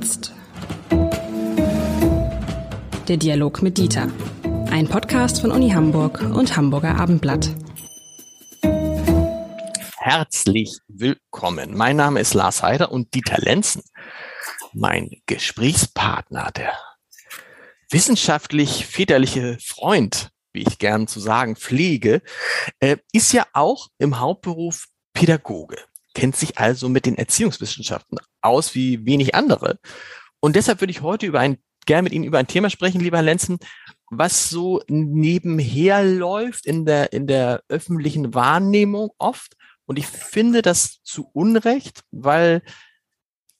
Jetzt. 0.00 0.32
Der 3.08 3.16
Dialog 3.16 3.62
mit 3.62 3.78
Dieter. 3.78 4.06
Ein 4.70 4.86
Podcast 4.86 5.40
von 5.40 5.50
Uni 5.50 5.70
Hamburg 5.70 6.20
und 6.20 6.56
Hamburger 6.56 6.94
Abendblatt. 6.94 7.50
Herzlich 9.96 10.78
willkommen. 10.86 11.76
Mein 11.76 11.96
Name 11.96 12.20
ist 12.20 12.34
Lars 12.34 12.62
Heider 12.62 12.92
und 12.92 13.12
Dieter 13.12 13.38
Lenzen, 13.38 13.82
mein 14.72 15.20
Gesprächspartner, 15.26 16.52
der 16.52 16.78
wissenschaftlich 17.90 18.86
väterliche 18.86 19.58
Freund, 19.60 20.30
wie 20.52 20.62
ich 20.62 20.78
gern 20.78 21.08
zu 21.08 21.18
sagen 21.18 21.56
pflege, 21.56 22.22
äh, 22.78 22.98
ist 23.12 23.32
ja 23.32 23.46
auch 23.52 23.88
im 23.98 24.20
Hauptberuf 24.20 24.86
Pädagoge 25.12 25.87
kennt 26.18 26.34
sich 26.34 26.58
also 26.58 26.88
mit 26.88 27.06
den 27.06 27.16
Erziehungswissenschaften 27.16 28.18
aus 28.40 28.74
wie 28.74 29.06
wenig 29.06 29.36
andere. 29.36 29.78
Und 30.40 30.56
deshalb 30.56 30.80
würde 30.80 30.90
ich 30.90 31.00
heute 31.00 31.26
über 31.26 31.38
ein, 31.38 31.58
gerne 31.86 32.02
mit 32.02 32.12
Ihnen 32.12 32.24
über 32.24 32.38
ein 32.38 32.48
Thema 32.48 32.70
sprechen, 32.70 33.00
lieber 33.00 33.18
Herr 33.18 33.24
Lenzen, 33.24 33.60
was 34.10 34.50
so 34.50 34.82
nebenher 34.88 36.02
läuft 36.02 36.66
in 36.66 36.84
der, 36.86 37.12
in 37.12 37.28
der 37.28 37.62
öffentlichen 37.68 38.34
Wahrnehmung 38.34 39.10
oft. 39.18 39.54
Und 39.86 39.96
ich 39.96 40.08
finde 40.08 40.60
das 40.60 41.00
zu 41.04 41.30
Unrecht, 41.32 42.02
weil 42.10 42.62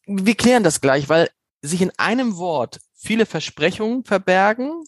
wir 0.07 0.35
klären 0.35 0.65
das 0.65 0.81
gleich, 0.81 1.09
weil 1.09 1.31
sich 1.63 1.81
in 1.81 1.93
einem 1.97 2.39
Wort 2.39 2.81
viele 2.97 3.25
Versprechungen 3.25 4.05
verbergen, 4.05 4.83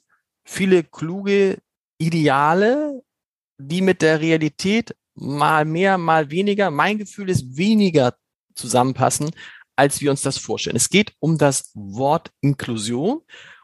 viele 0.45 0.83
kluge 0.83 1.59
Ideale, 1.99 3.01
die 3.59 3.81
mit 3.81 4.03
der 4.03 4.21
Realität 4.21 4.97
mal 5.21 5.65
mehr, 5.65 5.99
mal 5.99 6.31
weniger. 6.31 6.71
Mein 6.71 6.99
Gefühl 6.99 7.31
ist 7.31 7.57
weniger 7.57 8.15
zusammenpassen, 8.55 9.31
als 9.77 10.01
wir 10.01 10.11
uns 10.11 10.23
das 10.23 10.39
vorstellen. 10.39 10.77
Es 10.77 10.91
geht 10.91 11.13
um 11.21 11.39
das 11.39 11.71
Wort 11.75 12.31
Inklusion 12.41 13.23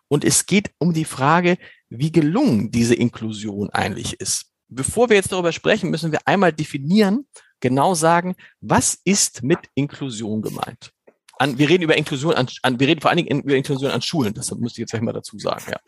und 0.09 0.25
es 0.25 0.47
geht 0.47 0.71
um 0.79 0.93
die 0.93 1.05
Frage, 1.05 1.59
wie 1.89 2.13
gelungen 2.13 2.71
diese 2.71 2.95
Inklusion 2.95 3.71
eigentlich 3.71 4.21
ist. 4.21 4.47
Bevor 4.69 5.09
wir 5.09 5.17
jetzt 5.17 5.33
darüber 5.33 5.53
sprechen, 5.53 5.91
müssen 5.91 6.13
wir 6.13 6.21
einmal 6.27 6.53
definieren, 6.53 7.27
genau 7.61 7.95
sagen, 7.95 8.35
was 8.61 8.99
ist 9.05 9.43
mit 9.43 9.59
Inklusion 9.75 10.43
gemeint? 10.43 10.93
An, 11.39 11.59
wir 11.59 11.69
reden 11.69 11.85
über 11.85 11.97
Inklusion 11.97 12.35
an, 12.35 12.49
an, 12.63 12.81
wir 12.81 12.89
reden 12.89 13.01
vor 13.01 13.11
allen 13.11 13.19
Dingen 13.19 13.43
über 13.43 13.55
Inklusion 13.55 13.91
an 13.91 14.01
Schulen, 14.03 14.33
das 14.33 14.51
muss 14.53 14.73
ich 14.73 14.79
jetzt 14.79 14.91
gleich 14.91 15.03
mal 15.03 15.13
dazu 15.13 15.39
sagen, 15.39 15.65
ja. 15.71 15.79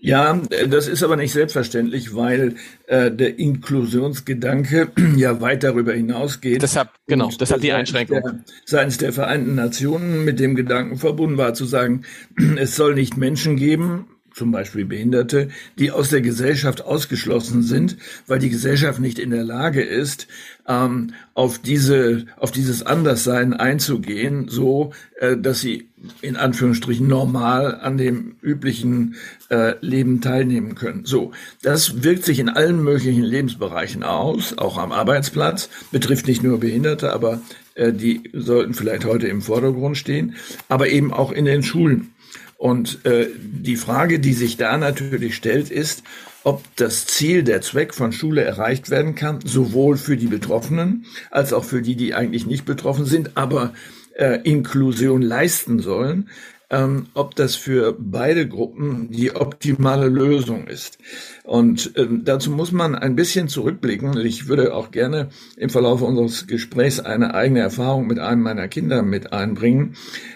Ja, 0.00 0.40
das 0.68 0.88
ist 0.88 1.02
aber 1.02 1.16
nicht 1.16 1.32
selbstverständlich, 1.32 2.14
weil 2.14 2.54
äh, 2.86 3.10
der 3.10 3.38
Inklusionsgedanke 3.38 4.92
ja 5.16 5.40
weit 5.40 5.62
darüber 5.62 5.92
hinausgeht. 5.92 6.62
Deshalb, 6.62 6.90
genau, 7.06 7.30
deshalb 7.40 7.60
die 7.60 7.72
Einschränkung. 7.72 8.20
Der, 8.22 8.40
seitens 8.64 8.98
der 8.98 9.12
Vereinten 9.12 9.54
Nationen 9.54 10.24
mit 10.24 10.38
dem 10.38 10.54
Gedanken 10.54 10.96
verbunden 10.96 11.38
war, 11.38 11.54
zu 11.54 11.64
sagen, 11.64 12.02
es 12.56 12.76
soll 12.76 12.94
nicht 12.94 13.16
Menschen 13.16 13.56
geben, 13.56 14.06
zum 14.36 14.52
Beispiel 14.52 14.84
Behinderte, 14.84 15.48
die 15.78 15.90
aus 15.90 16.10
der 16.10 16.20
Gesellschaft 16.20 16.82
ausgeschlossen 16.82 17.62
sind, 17.62 17.96
weil 18.26 18.38
die 18.38 18.50
Gesellschaft 18.50 19.00
nicht 19.00 19.18
in 19.18 19.30
der 19.30 19.44
Lage 19.44 19.82
ist, 19.82 20.28
ähm, 20.68 21.14
auf 21.32 21.58
diese, 21.58 22.26
auf 22.36 22.50
dieses 22.50 22.84
Anderssein 22.84 23.54
einzugehen, 23.54 24.48
so 24.48 24.92
äh, 25.20 25.38
dass 25.38 25.60
sie 25.60 25.88
in 26.20 26.36
Anführungsstrichen 26.36 27.08
normal 27.08 27.76
an 27.80 27.96
dem 27.96 28.36
üblichen 28.42 29.14
äh, 29.48 29.74
Leben 29.80 30.20
teilnehmen 30.20 30.74
können. 30.74 31.06
So, 31.06 31.32
das 31.62 32.02
wirkt 32.02 32.26
sich 32.26 32.38
in 32.38 32.50
allen 32.50 32.84
möglichen 32.84 33.22
Lebensbereichen 33.22 34.02
aus, 34.02 34.58
auch 34.58 34.76
am 34.76 34.92
Arbeitsplatz, 34.92 35.70
betrifft 35.90 36.26
nicht 36.26 36.42
nur 36.42 36.60
Behinderte, 36.60 37.14
aber 37.14 37.40
äh, 37.74 37.90
die 37.90 38.24
sollten 38.34 38.74
vielleicht 38.74 39.06
heute 39.06 39.28
im 39.28 39.40
Vordergrund 39.40 39.96
stehen, 39.96 40.34
aber 40.68 40.88
eben 40.88 41.10
auch 41.10 41.32
in 41.32 41.46
den 41.46 41.62
Schulen. 41.62 42.12
Und 42.56 43.04
äh, 43.04 43.28
die 43.36 43.76
Frage, 43.76 44.18
die 44.18 44.32
sich 44.32 44.56
da 44.56 44.78
natürlich 44.78 45.36
stellt, 45.36 45.70
ist, 45.70 46.02
ob 46.42 46.64
das 46.76 47.06
Ziel, 47.06 47.42
der 47.42 47.60
Zweck 47.60 47.92
von 47.92 48.12
Schule 48.12 48.42
erreicht 48.42 48.88
werden 48.88 49.14
kann, 49.14 49.40
sowohl 49.44 49.96
für 49.96 50.16
die 50.16 50.28
Betroffenen 50.28 51.04
als 51.30 51.52
auch 51.52 51.64
für 51.64 51.82
die, 51.82 51.96
die 51.96 52.14
eigentlich 52.14 52.46
nicht 52.46 52.64
betroffen 52.64 53.04
sind, 53.04 53.36
aber 53.36 53.74
äh, 54.14 54.40
Inklusion 54.44 55.22
leisten 55.22 55.80
sollen 55.80 56.30
ähm, 56.70 57.06
ob 57.14 57.34
das 57.36 57.54
für 57.54 57.96
beide 57.98 58.48
Gruppen 58.48 59.08
die 59.10 59.34
optimale 59.34 60.08
Lösung 60.08 60.66
ist. 60.66 60.98
Und 61.44 61.92
ähm, 61.96 62.22
dazu 62.24 62.50
muss 62.50 62.72
man 62.72 62.94
ein 62.94 63.14
bisschen 63.14 63.48
zurückblicken. 63.48 64.18
Ich 64.18 64.48
würde 64.48 64.74
auch 64.74 64.90
gerne 64.90 65.28
im 65.56 65.70
Verlauf 65.70 66.02
unseres 66.02 66.46
Gesprächs 66.46 66.98
eine 66.98 67.34
eigene 67.34 67.60
Erfahrung 67.60 68.06
mit 68.06 68.18
einem 68.18 68.42
meiner 68.42 68.68
Kinder 68.68 69.02
mit 69.02 69.32
einbringen. 69.32 69.94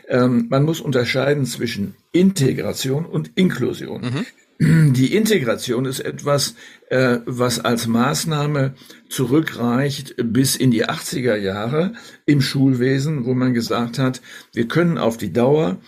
Ähm, 0.08 0.46
man 0.50 0.64
muss 0.64 0.80
unterscheiden 0.80 1.46
zwischen 1.46 1.94
Integration 2.12 3.06
und 3.06 3.32
Inklusion. 3.34 4.02
Mhm. 4.02 4.26
Die 4.92 5.16
Integration 5.16 5.86
ist 5.86 6.00
etwas, 6.00 6.54
äh, 6.90 7.20
was 7.24 7.60
als 7.60 7.86
Maßnahme 7.86 8.74
zurückreicht 9.08 10.16
bis 10.22 10.54
in 10.54 10.70
die 10.70 10.86
80er 10.86 11.34
Jahre 11.36 11.94
im 12.26 12.42
Schulwesen, 12.42 13.24
wo 13.24 13.32
man 13.32 13.54
gesagt 13.54 13.98
hat, 13.98 14.20
wir 14.52 14.68
können 14.68 14.98
auf 14.98 15.16
die 15.16 15.32
Dauer 15.32 15.78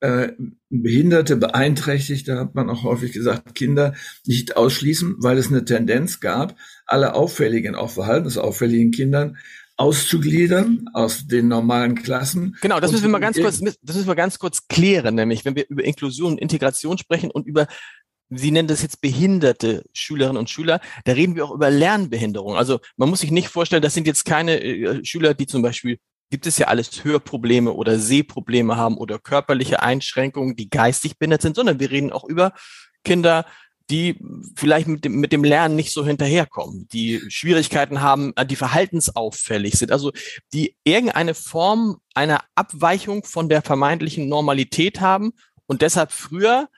äh, 0.00 0.32
Behinderte, 0.68 1.36
Beeinträchtigte, 1.36 2.38
hat 2.38 2.54
man 2.54 2.70
auch 2.70 2.84
häufig 2.84 3.12
gesagt, 3.12 3.54
Kinder 3.54 3.94
nicht 4.26 4.56
ausschließen, 4.56 5.16
weil 5.18 5.38
es 5.38 5.48
eine 5.48 5.64
Tendenz 5.64 6.20
gab, 6.20 6.56
alle 6.86 7.14
auffälligen, 7.14 7.74
auch 7.74 7.90
verhaltensauffälligen 7.90 8.90
Kindern 8.90 9.36
auszugliedern 9.76 10.90
aus 10.92 11.26
den 11.26 11.48
normalen 11.48 11.94
Klassen. 11.94 12.56
Genau, 12.60 12.80
das 12.80 12.92
müssen 12.92 13.04
wir 13.04 13.10
mal 13.10 13.18
ganz 13.18 13.38
kurz, 13.38 13.60
das 13.60 13.96
müssen 13.96 14.08
wir 14.08 14.14
ganz 14.14 14.38
kurz 14.38 14.68
klären, 14.68 15.14
nämlich 15.14 15.46
wenn 15.46 15.56
wir 15.56 15.64
über 15.70 15.82
Inklusion 15.84 16.32
und 16.32 16.38
Integration 16.38 16.98
sprechen 16.98 17.30
und 17.30 17.46
über 17.46 17.66
Sie 18.32 18.52
nennen 18.52 18.68
das 18.68 18.82
jetzt 18.82 19.00
behinderte 19.00 19.82
Schülerinnen 19.92 20.36
und 20.36 20.48
Schüler. 20.48 20.80
Da 21.04 21.12
reden 21.12 21.34
wir 21.34 21.44
auch 21.44 21.50
über 21.50 21.68
Lernbehinderung. 21.68 22.54
Also 22.54 22.78
man 22.96 23.10
muss 23.10 23.20
sich 23.20 23.32
nicht 23.32 23.48
vorstellen, 23.48 23.82
das 23.82 23.94
sind 23.94 24.06
jetzt 24.06 24.24
keine 24.24 24.62
äh, 24.62 25.04
Schüler, 25.04 25.34
die 25.34 25.46
zum 25.46 25.62
Beispiel 25.62 25.98
gibt 26.30 26.46
es 26.46 26.58
ja 26.58 26.68
alles 26.68 27.04
Hörprobleme 27.04 27.72
oder 27.72 27.98
Sehprobleme 27.98 28.76
haben 28.76 28.96
oder 28.96 29.18
körperliche 29.18 29.82
Einschränkungen, 29.82 30.56
die 30.56 30.70
geistig 30.70 31.18
behindert 31.18 31.42
sind, 31.42 31.56
sondern 31.56 31.80
wir 31.80 31.90
reden 31.90 32.12
auch 32.12 32.24
über 32.24 32.52
Kinder, 33.04 33.44
die 33.90 34.16
vielleicht 34.54 34.86
mit 34.86 35.04
dem, 35.04 35.16
mit 35.16 35.32
dem 35.32 35.42
Lernen 35.42 35.74
nicht 35.74 35.92
so 35.92 36.06
hinterherkommen, 36.06 36.86
die 36.92 37.20
Schwierigkeiten 37.28 38.00
haben, 38.00 38.32
äh, 38.36 38.46
die 38.46 38.56
verhaltensauffällig 38.56 39.74
sind, 39.74 39.90
also 39.90 40.12
die 40.52 40.76
irgendeine 40.84 41.34
Form 41.34 42.00
einer 42.14 42.40
Abweichung 42.54 43.24
von 43.24 43.48
der 43.48 43.62
vermeintlichen 43.62 44.28
Normalität 44.28 45.00
haben 45.00 45.32
und 45.66 45.82
deshalb 45.82 46.12
früher 46.12 46.68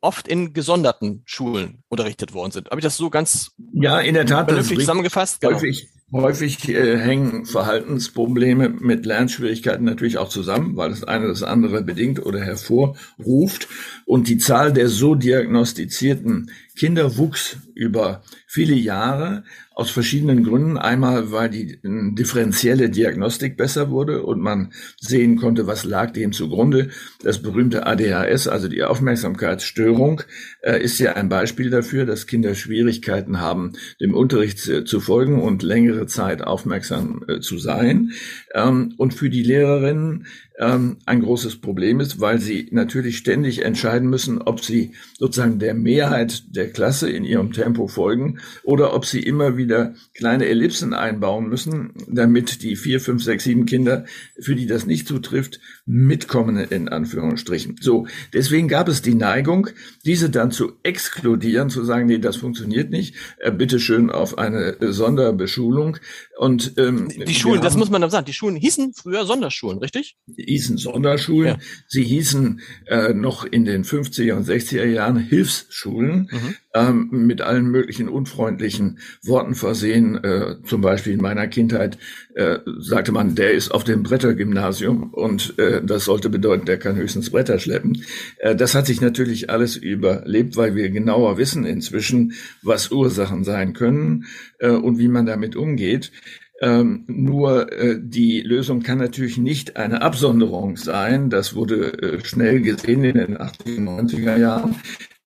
oft 0.00 0.28
in 0.28 0.52
gesonderten 0.52 1.22
Schulen 1.26 1.82
unterrichtet 1.88 2.32
worden 2.32 2.52
sind. 2.52 2.70
Habe 2.70 2.80
ich 2.80 2.84
das 2.84 2.96
so 2.96 3.10
ganz 3.10 3.52
ja 3.72 4.00
in 4.00 4.14
der 4.14 4.26
Tat 4.26 4.46
vernünftig 4.46 4.78
zusammengefasst? 4.78 5.40
Genau. 5.40 5.56
Häufig, 5.56 5.88
Häufig 6.12 6.68
äh, 6.68 6.98
hängen 6.98 7.46
Verhaltensprobleme 7.46 8.68
mit 8.68 9.06
Lernschwierigkeiten 9.06 9.84
natürlich 9.84 10.18
auch 10.18 10.28
zusammen, 10.28 10.76
weil 10.76 10.90
das 10.90 11.04
eine 11.04 11.28
das 11.28 11.44
andere 11.44 11.82
bedingt 11.82 12.26
oder 12.26 12.40
hervorruft. 12.40 13.68
Und 14.06 14.26
die 14.26 14.38
Zahl 14.38 14.72
der 14.72 14.88
so 14.88 15.14
diagnostizierten 15.14 16.50
Kinder 16.76 17.16
wuchs 17.16 17.56
über 17.74 18.22
viele 18.46 18.74
Jahre 18.74 19.44
aus 19.80 19.90
verschiedenen 19.90 20.44
Gründen. 20.44 20.76
Einmal, 20.76 21.32
weil 21.32 21.48
die 21.48 21.80
differenzielle 21.82 22.90
Diagnostik 22.90 23.56
besser 23.56 23.90
wurde 23.90 24.22
und 24.24 24.40
man 24.40 24.72
sehen 24.98 25.36
konnte, 25.36 25.66
was 25.66 25.84
lag 25.84 26.12
dem 26.12 26.32
zugrunde. 26.32 26.90
Das 27.22 27.40
berühmte 27.40 27.86
ADHS, 27.86 28.46
also 28.46 28.68
die 28.68 28.82
Aufmerksamkeitsstörung, 28.82 30.22
äh, 30.62 30.82
ist 30.82 30.98
ja 30.98 31.14
ein 31.14 31.30
Beispiel 31.30 31.70
dafür, 31.70 32.04
dass 32.04 32.26
Kinder 32.26 32.54
Schwierigkeiten 32.54 33.40
haben, 33.40 33.72
dem 34.00 34.12
Unterricht 34.12 34.68
äh, 34.68 34.84
zu 34.84 35.00
folgen 35.00 35.40
und 35.40 35.62
längere 35.62 36.06
Zeit 36.06 36.42
aufmerksam 36.42 37.24
äh, 37.26 37.40
zu 37.40 37.56
sein. 37.56 38.12
Ähm, 38.54 38.94
und 38.98 39.14
für 39.14 39.30
die 39.30 39.42
Lehrerinnen 39.42 40.26
ähm, 40.58 40.98
ein 41.06 41.22
großes 41.22 41.60
Problem 41.62 42.00
ist, 42.00 42.20
weil 42.20 42.38
sie 42.38 42.68
natürlich 42.70 43.16
ständig 43.16 43.64
entscheiden 43.64 44.10
müssen, 44.10 44.42
ob 44.42 44.62
sie 44.62 44.92
sozusagen 45.18 45.58
der 45.58 45.74
Mehrheit 45.74 46.54
der 46.54 46.69
Klasse 46.70 47.10
in 47.10 47.24
ihrem 47.24 47.52
Tempo 47.52 47.86
folgen 47.86 48.40
oder 48.62 48.94
ob 48.94 49.06
sie 49.06 49.20
immer 49.20 49.56
wieder 49.56 49.94
kleine 50.14 50.46
Ellipsen 50.46 50.94
einbauen 50.94 51.48
müssen, 51.48 51.92
damit 52.08 52.62
die 52.62 52.76
vier, 52.76 53.00
fünf, 53.00 53.22
sechs, 53.22 53.44
sieben 53.44 53.66
Kinder, 53.66 54.04
für 54.40 54.54
die 54.54 54.66
das 54.66 54.86
nicht 54.86 55.06
zutrifft, 55.06 55.60
mitkommen 55.86 56.56
in 56.58 56.88
Anführungsstrichen. 56.88 57.76
So, 57.80 58.06
deswegen 58.32 58.68
gab 58.68 58.88
es 58.88 59.02
die 59.02 59.14
Neigung, 59.14 59.68
diese 60.04 60.30
dann 60.30 60.50
zu 60.50 60.72
exkludieren, 60.82 61.70
zu 61.70 61.84
sagen, 61.84 62.06
nee, 62.06 62.18
das 62.18 62.36
funktioniert 62.36 62.90
nicht, 62.90 63.14
äh, 63.38 63.50
bitte 63.50 63.80
schön 63.80 64.10
auf 64.10 64.38
eine 64.38 64.76
Sonderbeschulung. 64.80 65.98
Und 66.38 66.74
ähm, 66.78 67.08
die 67.08 67.34
Schulen, 67.34 67.60
das 67.60 67.76
muss 67.76 67.90
man 67.90 68.00
dann 68.00 68.10
sagen, 68.10 68.26
die 68.26 68.32
Schulen 68.32 68.56
hießen 68.56 68.94
früher 68.94 69.26
Sonderschulen, 69.26 69.78
richtig? 69.78 70.16
hießen 70.36 70.78
Sonderschulen, 70.78 71.48
ja. 71.48 71.58
sie 71.86 72.04
hießen 72.04 72.60
äh, 72.86 73.12
noch 73.14 73.44
in 73.44 73.64
den 73.64 73.84
50er 73.84 74.34
und 74.34 74.46
60er 74.46 74.84
Jahren 74.84 75.16
Hilfsschulen. 75.16 76.28
Mhm. 76.30 76.49
Ähm, 76.74 77.08
mit 77.10 77.40
allen 77.40 77.66
möglichen 77.66 78.08
unfreundlichen 78.08 78.98
Worten 79.24 79.54
versehen. 79.54 80.22
Äh, 80.22 80.56
zum 80.64 80.80
Beispiel 80.80 81.14
in 81.14 81.22
meiner 81.22 81.48
Kindheit 81.48 81.98
äh, 82.34 82.58
sagte 82.78 83.12
man, 83.12 83.34
der 83.34 83.52
ist 83.52 83.70
auf 83.70 83.84
dem 83.84 84.02
Brettergymnasium 84.02 85.12
und 85.12 85.58
äh, 85.58 85.82
das 85.84 86.04
sollte 86.04 86.30
bedeuten, 86.30 86.66
der 86.66 86.78
kann 86.78 86.96
höchstens 86.96 87.30
Bretter 87.30 87.58
schleppen. 87.58 88.02
Äh, 88.38 88.54
das 88.54 88.74
hat 88.74 88.86
sich 88.86 89.00
natürlich 89.00 89.50
alles 89.50 89.76
überlebt, 89.76 90.56
weil 90.56 90.74
wir 90.74 90.90
genauer 90.90 91.38
wissen 91.38 91.64
inzwischen, 91.64 92.34
was 92.62 92.90
Ursachen 92.90 93.44
sein 93.44 93.72
können 93.72 94.26
äh, 94.58 94.70
und 94.70 94.98
wie 94.98 95.08
man 95.08 95.26
damit 95.26 95.56
umgeht. 95.56 96.12
Ähm, 96.62 97.04
nur 97.06 97.72
äh, 97.72 97.96
die 97.98 98.42
Lösung 98.42 98.82
kann 98.82 98.98
natürlich 98.98 99.38
nicht 99.38 99.76
eine 99.78 100.02
Absonderung 100.02 100.76
sein. 100.76 101.30
Das 101.30 101.54
wurde 101.54 101.94
äh, 102.02 102.24
schnell 102.24 102.60
gesehen 102.60 103.02
in 103.02 103.16
den 103.16 103.38
80er, 103.38 103.80
90er 103.80 104.36
Jahren. 104.36 104.76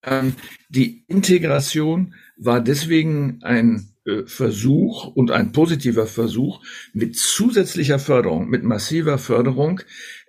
Ähm, 0.04 0.34
die 0.74 1.04
Integration 1.08 2.14
war 2.36 2.60
deswegen 2.60 3.40
ein 3.42 3.94
äh, 4.06 4.24
Versuch 4.26 5.06
und 5.06 5.30
ein 5.30 5.52
positiver 5.52 6.06
Versuch 6.06 6.60
mit 6.92 7.16
zusätzlicher 7.16 7.98
Förderung, 7.98 8.48
mit 8.48 8.62
massiver 8.64 9.18
Förderung, 9.18 9.80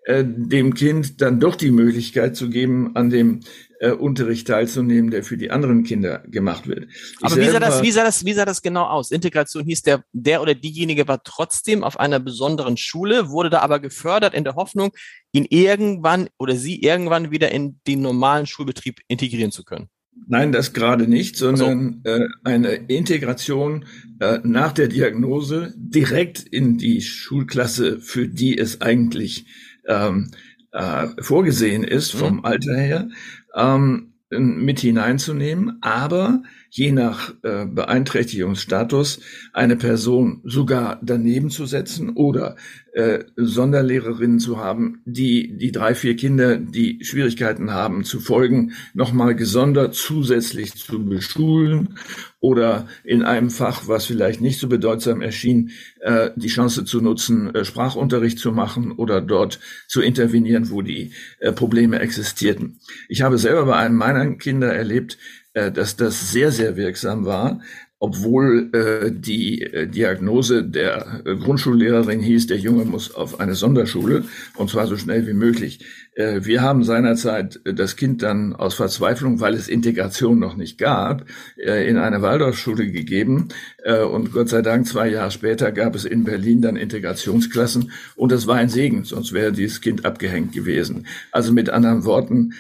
äh, 0.06 0.24
dem 0.26 0.74
Kind 0.76 1.22
dann 1.22 1.40
doch 1.40 1.56
die 1.56 1.72
Möglichkeit 1.72 2.36
zu 2.36 2.50
geben, 2.50 2.96
an 2.96 3.10
dem 3.10 3.42
äh, 3.80 3.92
Unterricht 3.92 4.48
teilzunehmen, 4.48 5.12
der 5.12 5.24
für 5.24 5.36
die 5.36 5.52
anderen 5.52 5.84
Kinder 5.84 6.20
gemacht 6.28 6.68
wird. 6.68 6.88
Ich 6.90 7.24
Aber 7.24 7.36
wie 7.36 7.50
sah, 7.50 7.60
das, 7.60 7.82
wie, 7.82 7.92
sah 7.92 8.04
das, 8.04 8.24
wie 8.24 8.34
sah 8.34 8.46
das 8.46 8.62
genau 8.62 8.86
aus? 8.86 9.12
Integration 9.12 9.66
hieß, 9.66 9.82
der, 9.82 10.04
der 10.14 10.42
oder 10.42 10.56
diejenige 10.56 11.08
war 11.08 11.24
trotzdem 11.24 11.84
auf 11.84 12.00
einer 12.00 12.20
besonderen 12.20 12.78
Schule, 12.78 13.30
wurde 13.30 13.50
da 13.50 13.60
aber 13.60 13.80
gefördert 13.80 14.34
in 14.34 14.44
der 14.44 14.56
Hoffnung, 14.56 14.92
ihn 15.32 15.46
irgendwann 15.50 16.30
oder 16.38 16.56
sie 16.56 16.82
irgendwann 16.82 17.32
wieder 17.32 17.52
in 17.52 17.80
den 17.88 18.02
normalen 18.02 18.46
Schulbetrieb 18.46 19.02
integrieren 19.08 19.52
zu 19.52 19.64
können. 19.64 19.90
Nein, 20.28 20.52
das 20.52 20.74
gerade 20.74 21.08
nicht, 21.08 21.38
sondern 21.38 22.02
so. 22.04 22.12
äh, 22.12 22.28
eine 22.44 22.74
Integration 22.74 23.86
äh, 24.20 24.40
nach 24.44 24.72
der 24.72 24.88
Diagnose 24.88 25.74
direkt 25.78 26.40
in 26.40 26.78
die 26.78 27.02
Schulklasse, 27.02 28.00
für 28.00 28.28
die 28.28 28.58
es 28.58 28.82
eigentlich 28.82 29.46
ähm, 29.88 30.32
äh, 30.72 31.08
vorgesehen 31.20 31.84
ist 31.84 32.12
vom 32.12 32.38
mhm. 32.38 32.46
Alter 32.46 32.76
her 32.76 33.10
ähm, 33.56 34.14
mit 34.32 34.80
hineinzunehmen, 34.80 35.78
aber 35.82 36.44
je 36.76 36.92
nach 36.92 37.34
äh, 37.44 37.66
Beeinträchtigungsstatus 37.66 39.22
eine 39.54 39.78
Person 39.78 40.42
sogar 40.44 41.00
daneben 41.02 41.50
zu 41.50 41.66
setzen 41.66 42.10
oder 42.18 42.58
äh, 42.92 43.24
Sonderlehrerinnen 43.38 44.42
zu 44.42 44.58
haben, 44.58 45.02
die 45.06 45.56
die 45.58 45.72
drei, 45.72 45.96
vier 45.96 46.18
Kinder, 46.18 46.58
die 46.58 47.00
Schwierigkeiten 47.02 47.72
haben 47.72 48.04
zu 48.04 48.20
folgen, 48.20 48.74
nochmal 48.94 49.36
gesondert 49.36 49.96
zusätzlich 49.96 50.76
zu 50.76 51.06
beschulen 51.06 51.98
oder 52.42 52.88
in 53.06 53.24
einem 53.24 53.52
Fach, 53.52 53.88
was 53.88 54.06
vielleicht 54.06 54.42
nicht 54.42 54.60
so 54.60 54.68
bedeutsam 54.68 55.22
erschien, 55.22 55.72
äh, 56.02 56.32
die 56.36 56.50
Chance 56.50 56.84
zu 56.84 57.00
nutzen, 57.00 57.56
äh, 57.56 57.64
Sprachunterricht 57.64 58.38
zu 58.38 58.52
machen 58.52 58.92
oder 58.92 59.22
dort 59.22 59.62
zu 59.88 60.02
intervenieren, 60.02 60.70
wo 60.72 60.82
die 60.82 61.14
äh, 61.40 61.54
Probleme 61.54 62.00
existierten. 62.00 62.80
Ich 63.08 63.22
habe 63.22 63.38
selber 63.38 63.66
bei 63.66 63.78
einem 63.78 63.96
meiner 63.96 64.36
Kinder 64.36 64.74
erlebt, 64.74 65.18
äh, 65.56 65.72
dass 65.72 65.96
das 65.96 66.32
sehr, 66.32 66.52
sehr 66.52 66.78
wirksam 66.78 67.26
war, 67.26 67.60
obwohl 67.98 68.70
äh, 68.74 69.12
die 69.12 69.62
äh, 69.62 69.88
Diagnose 69.88 70.64
der 70.64 71.22
äh, 71.26 71.36
Grundschullehrerin 71.38 72.20
hieß, 72.20 72.48
der 72.48 72.58
Junge 72.58 72.84
muss 72.84 73.16
auf 73.16 73.40
eine 73.40 73.56
Sonderschule 73.56 74.26
und 74.58 74.70
zwar 74.70 74.86
so 74.86 74.98
schnell 74.98 75.26
wie 75.28 75.34
möglich. 75.34 75.86
Wir 76.18 76.62
haben 76.62 76.86
seinerzeit 76.86 77.60
das 77.66 77.98
Kind 77.98 78.24
dann 78.24 78.56
aus 78.56 78.76
Verzweiflung, 78.76 79.42
weil 79.42 79.54
es 79.54 79.68
Integration 79.68 80.40
noch 80.40 80.56
nicht 80.56 80.78
gab, 80.78 81.26
in 81.58 81.98
eine 81.98 82.22
Waldorfschule 82.22 82.90
gegeben 82.90 83.50
äh, 83.84 84.02
und 84.02 84.32
Gott 84.32 84.48
sei 84.48 84.62
Dank 84.62 84.88
zwei 84.88 85.10
Jahre 85.10 85.32
später 85.32 85.74
gab 85.74 85.94
es 85.94 86.06
in 86.06 86.24
Berlin 86.24 86.62
dann 86.62 86.78
Integrationsklassen 86.78 87.92
und 88.16 88.32
das 88.32 88.48
war 88.48 88.56
ein 88.56 88.70
Segen, 88.70 89.04
sonst 89.04 89.34
wäre 89.34 89.52
dieses 89.52 89.82
Kind 89.82 90.06
abgehängt 90.06 90.54
gewesen. 90.54 91.06
Also 91.34 91.52
mit 91.52 91.70
anderen 91.70 92.06
Worten, 92.06 92.54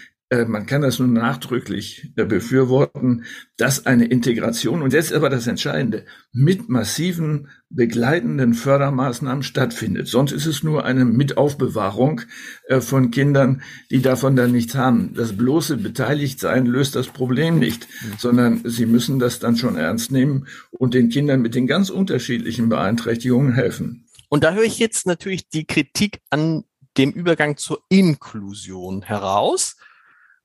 man 0.45 0.65
kann 0.65 0.81
das 0.81 0.97
nur 0.97 1.07
nachdrücklich 1.07 2.11
äh, 2.15 2.25
befürworten, 2.25 3.25
dass 3.57 3.85
eine 3.85 4.05
Integration, 4.05 4.81
und 4.81 4.91
jetzt 4.93 5.13
aber 5.13 5.29
das 5.29 5.45
Entscheidende, 5.45 6.05
mit 6.33 6.67
massiven 6.67 7.49
begleitenden 7.69 8.53
Fördermaßnahmen 8.55 9.43
stattfindet. 9.43 10.07
Sonst 10.07 10.31
ist 10.31 10.47
es 10.47 10.63
nur 10.63 10.83
eine 10.83 11.05
Mitaufbewahrung 11.05 12.21
äh, 12.67 12.81
von 12.81 13.11
Kindern, 13.11 13.61
die 13.91 14.01
davon 14.01 14.35
dann 14.35 14.51
nichts 14.51 14.73
haben. 14.73 15.13
Das 15.13 15.37
bloße 15.37 15.77
Beteiligtsein 15.77 16.65
löst 16.65 16.95
das 16.95 17.07
Problem 17.07 17.59
nicht, 17.59 17.87
mhm. 17.87 18.13
sondern 18.17 18.61
sie 18.65 18.87
müssen 18.87 19.19
das 19.19 19.39
dann 19.39 19.57
schon 19.57 19.75
ernst 19.75 20.11
nehmen 20.11 20.47
und 20.71 20.95
den 20.95 21.09
Kindern 21.09 21.41
mit 21.41 21.53
den 21.53 21.67
ganz 21.67 21.89
unterschiedlichen 21.91 22.69
Beeinträchtigungen 22.69 23.53
helfen. 23.53 24.07
Und 24.29 24.43
da 24.43 24.53
höre 24.53 24.63
ich 24.63 24.79
jetzt 24.79 25.05
natürlich 25.05 25.49
die 25.49 25.65
Kritik 25.65 26.19
an 26.31 26.63
dem 26.97 27.11
Übergang 27.11 27.57
zur 27.57 27.83
Inklusion 27.89 29.03
heraus. 29.03 29.75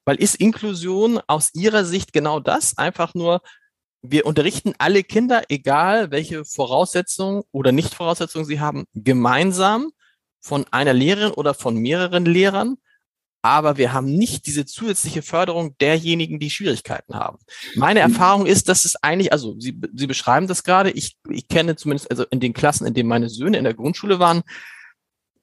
Weil 0.05 0.17
ist 0.17 0.37
Inklusion 0.37 1.21
aus 1.27 1.51
Ihrer 1.55 1.85
Sicht 1.85 2.13
genau 2.13 2.41
das? 2.41 2.77
Einfach 2.79 3.15
nur, 3.15 3.43
wir 4.03 4.27
unterrichten 4.27 4.73
alle 4.79 5.05
Kinder, 5.05 5.45
egal 5.49 6.11
welche 6.11 6.45
Voraussetzungen 6.45 7.43
oder 7.53 7.73
Nicht-Voraussetzungen 7.73 8.47
sie 8.47 8.61
haben, 8.61 8.85
gemeinsam 8.95 9.91
von 10.41 10.65
einer 10.71 10.95
Lehrerin 10.95 11.33
oder 11.33 11.55
von 11.55 11.77
mehreren 11.77 12.25
Lehrern. 12.25 12.77
Aber 13.43 13.79
wir 13.79 13.95
haben 13.95 14.07
nicht 14.07 14.47
diese 14.47 14.67
zusätzliche 14.67 15.23
Förderung 15.23 15.77
derjenigen, 15.79 16.39
die 16.39 16.51
Schwierigkeiten 16.51 17.15
haben. 17.15 17.39
Meine 17.75 18.01
mhm. 18.01 18.13
Erfahrung 18.13 18.47
ist, 18.47 18.69
dass 18.69 18.85
es 18.85 18.97
eigentlich, 19.03 19.33
also 19.33 19.59
Sie, 19.59 19.81
Sie 19.95 20.07
beschreiben 20.07 20.47
das 20.47 20.63
gerade, 20.63 20.91
ich, 20.91 21.17
ich 21.29 21.49
kenne 21.49 21.77
zumindest, 21.77 22.11
also 22.11 22.25
in 22.31 22.41
den 22.41 22.53
Klassen, 22.53 22.87
in 22.87 22.93
denen 22.93 23.09
meine 23.09 23.31
Söhne 23.31 23.57
in 23.57 23.65
der 23.65 23.75
Grundschule 23.75 24.19
waren, 24.19 24.43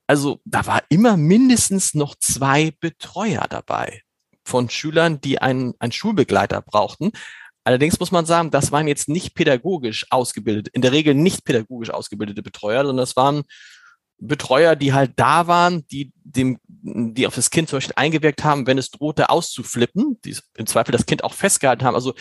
also 0.06 0.40
da 0.46 0.66
war 0.68 0.84
immer 0.90 1.18
mindestens 1.18 1.96
noch 1.96 2.16
zwei 2.16 2.72
Betreuer 2.80 3.46
dabei 3.50 4.04
von 4.48 4.70
Schülern, 4.70 5.22
die 5.22 5.40
einen, 5.40 5.74
einen 5.80 5.92
Schulbegleiter 5.92 6.62
brauchten. 6.62 7.12
Allerdings 7.64 8.00
muss 8.00 8.12
man 8.12 8.26
sagen, 8.26 8.50
das 8.50 8.72
waren 8.72 8.88
jetzt 8.88 9.10
nicht 9.10 9.36
pädagogisch 9.36 10.06
ausgebildete, 10.10 10.72
in 10.74 10.82
der 10.82 10.94
Regel 10.94 11.16
nicht 11.16 11.44
pädagogisch 11.44 11.90
ausgebildete 11.90 12.42
Betreuer, 12.42 12.86
sondern 12.86 13.04
das 13.04 13.18
waren 13.18 13.44
Betreuer, 14.20 14.76
die 14.76 14.94
halt 14.94 15.12
da 15.18 15.48
waren, 15.48 15.86
die 15.88 16.14
dem, 16.24 16.60
die 16.66 17.28
auf 17.28 17.36
das 17.36 17.52
Kind 17.52 17.70
zum 17.70 17.78
Beispiel 17.78 17.94
eingewirkt 17.98 18.44
haben, 18.44 18.66
wenn 18.66 18.78
es 18.78 18.90
drohte 18.90 19.30
auszuflippen, 19.30 20.20
die 20.24 20.36
im 20.56 20.66
Zweifel 20.66 20.94
das 20.94 21.06
Kind 21.06 21.24
auch 21.24 21.34
festgehalten 21.34 21.84
haben. 21.84 21.96
Also 21.96 22.14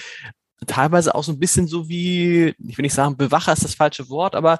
teilweise 0.66 1.14
auch 1.14 1.24
so 1.24 1.32
ein 1.32 1.38
bisschen 1.38 1.68
so 1.68 1.88
wie, 1.88 2.54
ich 2.58 2.76
will 2.76 2.82
nicht 2.82 2.94
sagen, 2.94 3.16
Bewacher 3.16 3.52
ist 3.52 3.64
das 3.64 3.74
falsche 3.74 4.08
Wort, 4.08 4.34
aber 4.34 4.58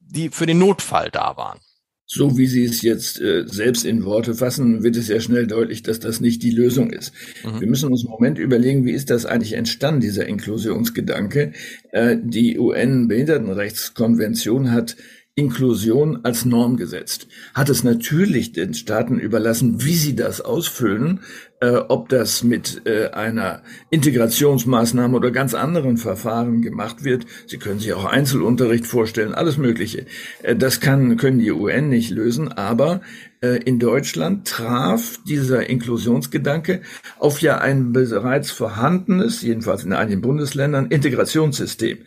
die 0.00 0.28
für 0.28 0.46
den 0.46 0.58
Notfall 0.58 1.10
da 1.10 1.36
waren. 1.36 1.60
So 2.06 2.36
wie 2.36 2.46
Sie 2.46 2.64
es 2.64 2.82
jetzt 2.82 3.18
äh, 3.20 3.44
selbst 3.46 3.84
in 3.84 4.04
Worte 4.04 4.34
fassen, 4.34 4.82
wird 4.82 4.96
es 4.96 5.08
ja 5.08 5.20
schnell 5.20 5.46
deutlich, 5.46 5.82
dass 5.82 6.00
das 6.00 6.20
nicht 6.20 6.42
die 6.42 6.50
Lösung 6.50 6.90
ist. 6.90 7.14
Mhm. 7.44 7.60
Wir 7.60 7.68
müssen 7.68 7.90
uns 7.90 8.04
einen 8.04 8.10
Moment 8.10 8.38
überlegen, 8.38 8.84
wie 8.84 8.92
ist 8.92 9.08
das 9.08 9.24
eigentlich 9.24 9.54
entstanden, 9.54 10.02
dieser 10.02 10.26
Inklusionsgedanke. 10.26 11.52
Äh, 11.92 12.18
die 12.22 12.58
UN-Behindertenrechtskonvention 12.58 14.70
hat 14.70 14.96
Inklusion 15.36 16.24
als 16.24 16.44
Norm 16.44 16.76
gesetzt, 16.76 17.26
hat 17.54 17.68
es 17.68 17.82
natürlich 17.82 18.52
den 18.52 18.72
Staaten 18.72 19.18
überlassen, 19.18 19.84
wie 19.84 19.94
sie 19.94 20.14
das 20.14 20.40
ausfüllen, 20.40 21.22
äh, 21.64 21.84
ob 21.88 22.08
das 22.10 22.42
mit 22.42 22.82
äh, 22.84 23.08
einer 23.10 23.62
Integrationsmaßnahme 23.90 25.16
oder 25.16 25.30
ganz 25.30 25.54
anderen 25.54 25.96
Verfahren 25.96 26.60
gemacht 26.60 27.04
wird. 27.04 27.24
Sie 27.46 27.58
können 27.58 27.80
sich 27.80 27.94
auch 27.94 28.04
Einzelunterricht 28.04 28.86
vorstellen, 28.86 29.34
alles 29.34 29.56
Mögliche. 29.56 30.04
Äh, 30.42 30.56
das 30.56 30.80
kann, 30.80 31.16
können 31.16 31.38
die 31.38 31.50
UN 31.50 31.88
nicht 31.88 32.10
lösen, 32.10 32.52
aber 32.52 33.00
äh, 33.40 33.62
in 33.64 33.78
Deutschland 33.78 34.46
traf 34.46 35.18
dieser 35.26 35.68
Inklusionsgedanke 35.68 36.82
auf 37.18 37.40
ja 37.40 37.58
ein 37.58 37.92
bereits 37.92 38.50
vorhandenes, 38.50 39.40
jedenfalls 39.40 39.84
in 39.84 39.94
einigen 39.94 40.20
Bundesländern, 40.20 40.86
Integrationssystem. 40.88 41.98
Mhm. 41.98 42.04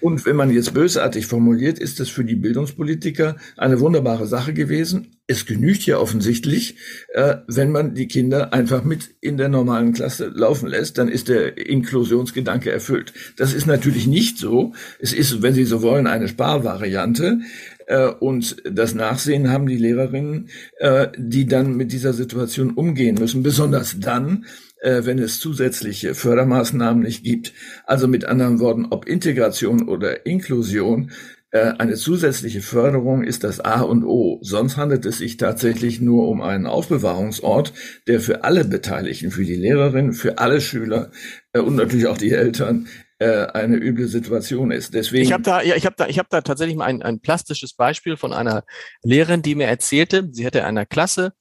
Und 0.00 0.26
wenn 0.26 0.36
man 0.36 0.50
jetzt 0.50 0.74
bösartig 0.74 1.26
formuliert, 1.26 1.78
ist 1.78 1.98
das 1.98 2.10
für 2.10 2.24
die 2.24 2.36
Bildungspolitiker 2.36 3.36
eine 3.56 3.80
wunderbare 3.80 4.26
Sache 4.26 4.52
gewesen. 4.52 5.17
Es 5.30 5.44
genügt 5.44 5.84
ja 5.84 5.98
offensichtlich, 5.98 6.76
äh, 7.12 7.36
wenn 7.46 7.70
man 7.70 7.94
die 7.94 8.08
Kinder 8.08 8.54
einfach 8.54 8.82
mit 8.82 9.10
in 9.20 9.36
der 9.36 9.50
normalen 9.50 9.92
Klasse 9.92 10.32
laufen 10.34 10.68
lässt, 10.68 10.96
dann 10.96 11.08
ist 11.08 11.28
der 11.28 11.58
Inklusionsgedanke 11.58 12.72
erfüllt. 12.72 13.12
Das 13.36 13.52
ist 13.52 13.66
natürlich 13.66 14.06
nicht 14.06 14.38
so. 14.38 14.72
Es 14.98 15.12
ist, 15.12 15.42
wenn 15.42 15.52
Sie 15.52 15.66
so 15.66 15.82
wollen, 15.82 16.06
eine 16.06 16.28
Sparvariante. 16.28 17.40
Äh, 17.86 18.08
und 18.08 18.56
das 18.64 18.94
Nachsehen 18.94 19.50
haben 19.50 19.66
die 19.66 19.76
Lehrerinnen, 19.76 20.48
äh, 20.78 21.08
die 21.16 21.46
dann 21.46 21.76
mit 21.76 21.92
dieser 21.92 22.14
Situation 22.14 22.70
umgehen 22.70 23.16
müssen, 23.16 23.42
besonders 23.42 24.00
dann, 24.00 24.46
äh, 24.80 25.02
wenn 25.04 25.18
es 25.18 25.40
zusätzliche 25.40 26.14
Fördermaßnahmen 26.14 27.02
nicht 27.02 27.24
gibt. 27.24 27.52
Also 27.84 28.08
mit 28.08 28.24
anderen 28.24 28.60
Worten, 28.60 28.86
ob 28.90 29.06
Integration 29.06 29.88
oder 29.88 30.26
Inklusion, 30.26 31.10
eine 31.50 31.94
zusätzliche 31.94 32.60
Förderung 32.60 33.24
ist 33.24 33.42
das 33.42 33.60
A 33.60 33.80
und 33.80 34.04
O. 34.04 34.38
Sonst 34.42 34.76
handelt 34.76 35.06
es 35.06 35.18
sich 35.18 35.38
tatsächlich 35.38 36.00
nur 36.00 36.28
um 36.28 36.42
einen 36.42 36.66
Aufbewahrungsort, 36.66 37.72
der 38.06 38.20
für 38.20 38.44
alle 38.44 38.66
Beteiligten, 38.66 39.30
für 39.30 39.44
die 39.44 39.56
Lehrerin, 39.56 40.12
für 40.12 40.38
alle 40.38 40.60
Schüler 40.60 41.10
äh, 41.54 41.60
und 41.60 41.76
natürlich 41.76 42.06
auch 42.06 42.18
die 42.18 42.32
Eltern 42.32 42.88
äh, 43.18 43.46
eine 43.46 43.76
üble 43.76 44.08
Situation 44.08 44.70
ist. 44.70 44.92
Deswegen. 44.92 45.24
Ich 45.24 45.32
habe 45.32 45.42
da, 45.42 45.62
ja, 45.62 45.74
ich 45.74 45.86
habe 45.86 45.96
da, 45.96 46.06
ich 46.06 46.18
habe 46.18 46.28
da 46.30 46.42
tatsächlich 46.42 46.76
mal 46.76 46.84
ein, 46.84 47.02
ein 47.02 47.20
plastisches 47.20 47.72
Beispiel 47.72 48.18
von 48.18 48.34
einer 48.34 48.64
Lehrerin, 49.02 49.40
die 49.40 49.54
mir 49.54 49.68
erzählte, 49.68 50.28
sie 50.30 50.44
hätte 50.44 50.58
in 50.58 50.64
einer 50.64 50.84
Klasse 50.86 51.32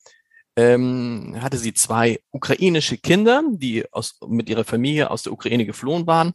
ähm, 0.57 1.37
hatte 1.39 1.57
sie 1.57 1.73
zwei 1.73 2.19
ukrainische 2.31 2.97
Kinder, 2.97 3.43
die 3.47 3.85
aus, 3.93 4.19
mit 4.27 4.49
ihrer 4.49 4.63
Familie 4.63 5.11
aus 5.11 5.21
der 5.21 5.31
Ukraine 5.31 5.67
geflohen 5.67 6.07
waren 6.07 6.33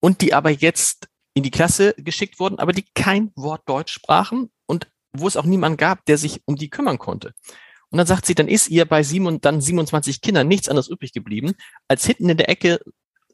und 0.00 0.20
die 0.20 0.32
aber 0.32 0.50
jetzt 0.50 1.08
in 1.34 1.42
die 1.42 1.50
Klasse 1.50 1.94
geschickt 1.96 2.38
wurden, 2.38 2.58
aber 2.58 2.72
die 2.72 2.84
kein 2.94 3.32
Wort 3.36 3.62
Deutsch 3.66 3.92
sprachen 3.92 4.50
und 4.66 4.88
wo 5.12 5.26
es 5.26 5.36
auch 5.36 5.44
niemand 5.44 5.78
gab, 5.78 6.04
der 6.06 6.18
sich 6.18 6.42
um 6.46 6.56
die 6.56 6.70
kümmern 6.70 6.98
konnte. 6.98 7.34
Und 7.90 7.98
dann 7.98 8.06
sagt 8.06 8.24
sie, 8.24 8.34
dann 8.34 8.48
ist 8.48 8.70
ihr 8.70 8.86
bei 8.86 9.02
sieben 9.02 9.26
und 9.26 9.44
dann 9.44 9.60
27 9.60 10.22
Kindern 10.22 10.48
nichts 10.48 10.68
anderes 10.68 10.88
übrig 10.88 11.12
geblieben, 11.12 11.52
als 11.88 12.06
hinten 12.06 12.30
in 12.30 12.38
der 12.38 12.48
Ecke 12.48 12.80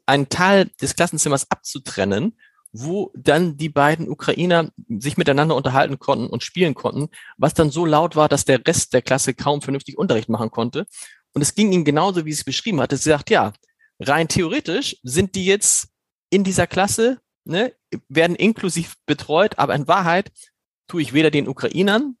einen 0.05 0.27
Teil 0.27 0.69
des 0.81 0.95
Klassenzimmers 0.95 1.49
abzutrennen, 1.49 2.37
wo 2.71 3.11
dann 3.15 3.57
die 3.57 3.69
beiden 3.69 4.09
Ukrainer 4.09 4.71
sich 4.89 5.17
miteinander 5.17 5.55
unterhalten 5.55 5.97
konnten 5.97 6.27
und 6.27 6.43
spielen 6.43 6.73
konnten, 6.73 7.09
was 7.37 7.53
dann 7.53 7.71
so 7.71 7.85
laut 7.85 8.15
war, 8.15 8.27
dass 8.27 8.45
der 8.45 8.65
Rest 8.65 8.93
der 8.93 9.01
Klasse 9.01 9.33
kaum 9.33 9.61
vernünftig 9.61 9.97
Unterricht 9.97 10.29
machen 10.29 10.51
konnte. 10.51 10.85
Und 11.33 11.41
es 11.41 11.55
ging 11.55 11.71
ihnen 11.71 11.85
genauso, 11.85 12.25
wie 12.25 12.33
sie 12.33 12.39
es 12.39 12.43
beschrieben 12.43 12.81
hatte. 12.81 12.97
Sie 12.97 13.09
sagt, 13.09 13.29
ja, 13.29 13.53
rein 13.99 14.27
theoretisch 14.27 14.97
sind 15.03 15.35
die 15.35 15.45
jetzt 15.45 15.87
in 16.29 16.43
dieser 16.43 16.67
Klasse, 16.67 17.19
ne, 17.49 17.73
werden 18.07 18.35
inklusiv 18.35 18.95
betreut, 19.05 19.59
aber 19.59 19.75
in 19.75 19.87
Wahrheit 19.87 20.31
tue 20.87 21.01
ich 21.01 21.13
weder 21.13 21.31
den 21.31 21.47
Ukrainern 21.47 22.15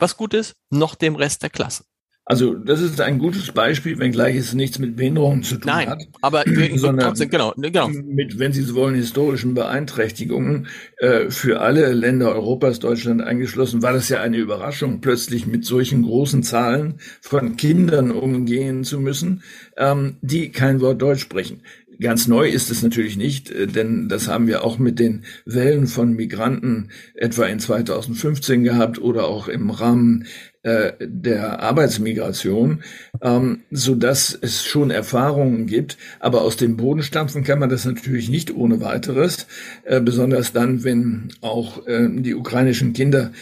was 0.00 0.16
Gutes, 0.16 0.56
noch 0.70 0.94
dem 0.94 1.14
Rest 1.14 1.42
der 1.42 1.50
Klasse. 1.50 1.84
Also 2.24 2.54
das 2.54 2.80
ist 2.80 3.00
ein 3.00 3.18
gutes 3.18 3.50
Beispiel, 3.50 3.98
wenngleich 3.98 4.36
es 4.36 4.54
nichts 4.54 4.78
mit 4.78 4.94
Behinderungen 4.94 5.42
zu 5.42 5.56
tun 5.56 5.66
Nein, 5.66 5.88
hat. 5.88 6.02
aber 6.20 6.44
sondern 6.76 7.08
trotzdem, 7.08 7.28
genau, 7.28 7.52
ne, 7.56 7.72
genau. 7.72 7.88
mit, 7.88 8.38
wenn 8.38 8.52
Sie 8.52 8.62
so 8.62 8.76
wollen, 8.76 8.94
historischen 8.94 9.54
Beeinträchtigungen 9.54 10.68
äh, 10.98 11.28
für 11.30 11.60
alle 11.60 11.92
Länder 11.92 12.32
Europas, 12.32 12.78
Deutschland 12.78 13.20
eingeschlossen, 13.20 13.82
war 13.82 13.92
das 13.92 14.08
ja 14.10 14.20
eine 14.20 14.36
Überraschung, 14.36 15.00
plötzlich 15.00 15.48
mit 15.48 15.64
solchen 15.64 16.02
großen 16.02 16.44
Zahlen 16.44 17.00
von 17.20 17.56
Kindern 17.56 18.12
umgehen 18.12 18.84
zu 18.84 19.00
müssen, 19.00 19.42
ähm, 19.76 20.18
die 20.20 20.52
kein 20.52 20.80
Wort 20.80 21.02
Deutsch 21.02 21.22
sprechen. 21.22 21.62
Ganz 22.00 22.28
neu 22.28 22.48
ist 22.48 22.70
es 22.70 22.82
natürlich 22.82 23.18
nicht, 23.18 23.50
äh, 23.50 23.66
denn 23.66 24.08
das 24.08 24.26
haben 24.26 24.46
wir 24.46 24.64
auch 24.64 24.78
mit 24.78 24.98
den 24.98 25.24
Wellen 25.44 25.86
von 25.86 26.14
Migranten 26.14 26.88
etwa 27.14 27.44
in 27.44 27.58
2015 27.58 28.64
gehabt 28.64 29.00
oder 29.00 29.26
auch 29.26 29.48
im 29.48 29.68
Rahmen 29.68 30.26
äh, 30.62 30.92
der 31.00 31.60
Arbeitsmigration, 31.60 32.82
ähm, 33.20 33.60
so 33.70 33.94
dass 33.94 34.36
es 34.40 34.64
schon 34.64 34.90
Erfahrungen 34.90 35.66
gibt. 35.66 35.98
Aber 36.20 36.40
aus 36.40 36.56
dem 36.56 36.78
Boden 36.78 37.02
stampfen 37.02 37.44
kann 37.44 37.58
man 37.58 37.68
das 37.68 37.84
natürlich 37.84 38.30
nicht 38.30 38.54
ohne 38.54 38.80
weiteres, 38.80 39.46
äh, 39.84 40.00
besonders 40.00 40.52
dann, 40.52 40.84
wenn 40.84 41.28
auch 41.40 41.82
die 41.86 42.34
ukrainischen 42.34 42.92
Kinder 42.92 43.32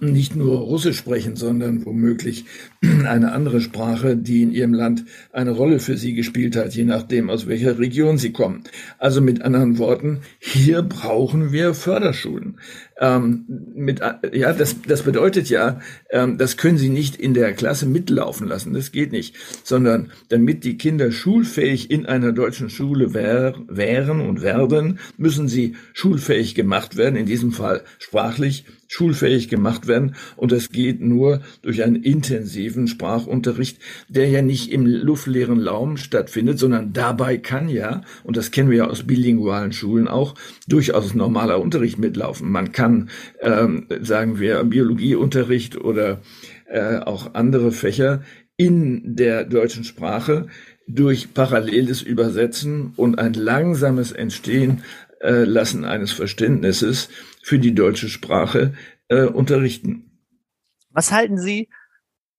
nicht 0.00 0.36
nur 0.36 0.58
Russisch 0.58 0.98
sprechen, 0.98 1.36
sondern 1.36 1.84
womöglich 1.84 2.44
eine 3.06 3.32
andere 3.32 3.60
Sprache, 3.60 4.16
die 4.16 4.42
in 4.42 4.52
ihrem 4.52 4.72
Land 4.72 5.04
eine 5.32 5.50
Rolle 5.50 5.80
für 5.80 5.96
sie 5.96 6.14
gespielt 6.14 6.56
hat, 6.56 6.74
je 6.74 6.84
nachdem, 6.84 7.28
aus 7.28 7.46
welcher 7.46 7.78
Region 7.78 8.16
sie 8.16 8.32
kommen. 8.32 8.64
Also 8.98 9.20
mit 9.20 9.42
anderen 9.42 9.78
Worten, 9.78 10.20
hier 10.38 10.82
brauchen 10.82 11.52
wir 11.52 11.74
Förderschulen. 11.74 12.58
Ähm, 12.98 13.44
mit, 13.74 14.00
ja, 14.32 14.52
das, 14.52 14.76
das 14.86 15.02
bedeutet 15.02 15.50
ja, 15.50 15.80
ähm, 16.10 16.38
das 16.38 16.56
können 16.56 16.78
Sie 16.78 16.88
nicht 16.88 17.16
in 17.16 17.34
der 17.34 17.52
Klasse 17.52 17.86
mitlaufen 17.86 18.48
lassen. 18.48 18.72
Das 18.72 18.92
geht 18.92 19.12
nicht, 19.12 19.36
sondern 19.62 20.12
damit 20.28 20.64
die 20.64 20.78
Kinder 20.78 21.12
schulfähig 21.12 21.90
in 21.90 22.06
einer 22.06 22.32
deutschen 22.32 22.70
Schule 22.70 23.12
wär, 23.12 23.54
wären 23.68 24.20
und 24.20 24.42
werden, 24.42 24.98
müssen 25.16 25.48
sie 25.48 25.76
schulfähig 25.92 26.54
gemacht 26.54 26.96
werden. 26.96 27.16
In 27.16 27.26
diesem 27.26 27.52
Fall 27.52 27.82
sprachlich, 27.98 28.64
schulfähig 28.90 29.48
gemacht 29.48 29.86
werden. 29.86 30.16
Und 30.36 30.50
das 30.50 30.70
geht 30.70 31.00
nur 31.00 31.42
durch 31.62 31.84
einen 31.84 32.02
intensiven 32.02 32.88
Sprachunterricht, 32.88 33.78
der 34.08 34.28
ja 34.28 34.42
nicht 34.42 34.72
im 34.72 34.84
luftleeren 34.84 35.66
Raum 35.66 35.96
stattfindet, 35.96 36.58
sondern 36.58 36.92
dabei 36.92 37.38
kann 37.38 37.68
ja, 37.68 38.02
und 38.24 38.36
das 38.36 38.50
kennen 38.50 38.68
wir 38.68 38.78
ja 38.78 38.86
aus 38.88 39.04
bilingualen 39.04 39.72
Schulen 39.72 40.08
auch, 40.08 40.34
durchaus 40.66 41.14
normaler 41.14 41.60
Unterricht 41.60 41.98
mitlaufen. 41.98 42.50
Man 42.50 42.72
kann, 42.72 43.10
ähm, 43.40 43.86
sagen 44.00 44.40
wir, 44.40 44.64
Biologieunterricht 44.64 45.76
oder 45.76 46.20
äh, 46.68 46.96
auch 46.96 47.34
andere 47.34 47.70
Fächer 47.70 48.22
in 48.56 49.14
der 49.14 49.44
deutschen 49.44 49.84
Sprache 49.84 50.48
durch 50.88 51.32
paralleles 51.32 52.02
Übersetzen 52.02 52.92
und 52.96 53.20
ein 53.20 53.34
langsames 53.34 54.10
Entstehen 54.10 54.82
äh, 55.20 55.44
lassen 55.44 55.84
eines 55.84 56.12
Verständnisses 56.12 57.08
für 57.42 57.58
die 57.58 57.74
deutsche 57.74 58.08
Sprache 58.08 58.74
äh, 59.08 59.24
unterrichten. 59.24 60.20
Was 60.90 61.12
halten 61.12 61.38
Sie 61.38 61.68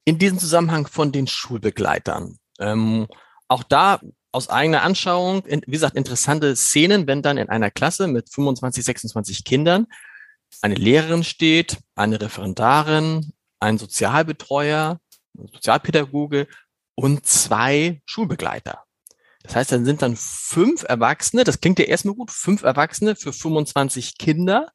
in 0.06 0.18
diesem 0.18 0.40
Zusammenhang 0.40 0.88
von 0.88 1.12
den 1.12 1.28
Schulbegleitern? 1.28 2.38
Ähm, 2.60 3.08
auch 3.48 3.64
da 3.64 4.02
aus 4.32 4.50
eigener 4.50 4.82
Anschauung, 4.82 5.44
wie 5.46 5.72
gesagt, 5.72 5.96
interessante 5.96 6.56
Szenen, 6.56 7.06
wenn 7.08 7.22
dann 7.22 7.38
in 7.38 7.50
einer 7.50 7.70
Klasse 7.70 8.08
mit 8.08 8.30
25, 8.34 8.84
26 8.84 9.44
Kindern 9.44 9.88
eine 10.62 10.76
Lehrerin 10.76 11.24
steht, 11.24 11.78
eine 11.96 12.20
Referendarin, 12.20 13.34
ein 13.60 13.78
Sozialbetreuer, 13.78 15.00
ein 15.38 15.48
Sozialpädagoge 15.54 16.48
und 16.96 17.26
zwei 17.26 18.02
Schulbegleiter. 18.06 18.84
Das 19.44 19.56
heißt, 19.56 19.72
dann 19.72 19.86
sind 19.86 20.02
dann 20.02 20.16
fünf 20.16 20.84
Erwachsene, 20.84 21.44
das 21.44 21.60
klingt 21.62 21.80
ja 21.80 21.86
erstmal 21.86 22.16
gut, 22.16 22.32
fünf 22.32 22.64
Erwachsene 22.64 23.16
für 23.16 23.34
25 23.34 24.18
Kinder. 24.18 24.72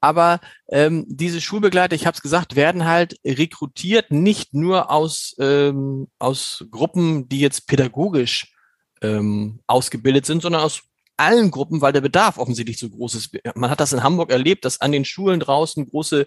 Aber 0.00 0.40
ähm, 0.68 1.04
diese 1.06 1.40
Schulbegleiter, 1.40 1.94
ich 1.94 2.06
habe 2.06 2.16
es 2.16 2.22
gesagt, 2.22 2.56
werden 2.56 2.86
halt 2.86 3.20
rekrutiert 3.24 4.10
nicht 4.10 4.52
nur 4.52 4.90
aus, 4.90 5.36
ähm, 5.38 6.08
aus 6.18 6.64
Gruppen, 6.72 7.28
die 7.28 7.38
jetzt 7.38 7.68
pädagogisch 7.68 8.52
ähm, 9.00 9.60
ausgebildet 9.68 10.26
sind, 10.26 10.42
sondern 10.42 10.62
aus 10.62 10.82
allen 11.16 11.50
Gruppen, 11.50 11.80
weil 11.80 11.92
der 11.92 12.00
Bedarf 12.00 12.38
offensichtlich 12.38 12.78
so 12.78 12.88
groß 12.88 13.14
ist. 13.14 13.38
Man 13.54 13.70
hat 13.70 13.80
das 13.80 13.92
in 13.92 14.02
Hamburg 14.02 14.30
erlebt, 14.30 14.64
dass 14.64 14.80
an 14.80 14.92
den 14.92 15.04
Schulen 15.04 15.40
draußen 15.40 15.88
große 15.88 16.22
äh, 16.22 16.26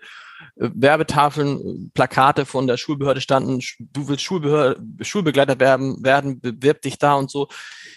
Werbetafeln, 0.55 1.91
Plakate 1.93 2.45
von 2.45 2.67
der 2.67 2.77
Schulbehörde 2.77 3.21
standen, 3.21 3.61
du 3.79 4.07
willst 4.07 4.23
Schulbehörde, 4.23 4.81
Schulbegleiter 5.01 5.59
werden, 5.59 6.03
werden, 6.03 6.39
bewirb 6.39 6.81
dich 6.81 6.97
da 6.97 7.15
und 7.15 7.29
so. 7.31 7.47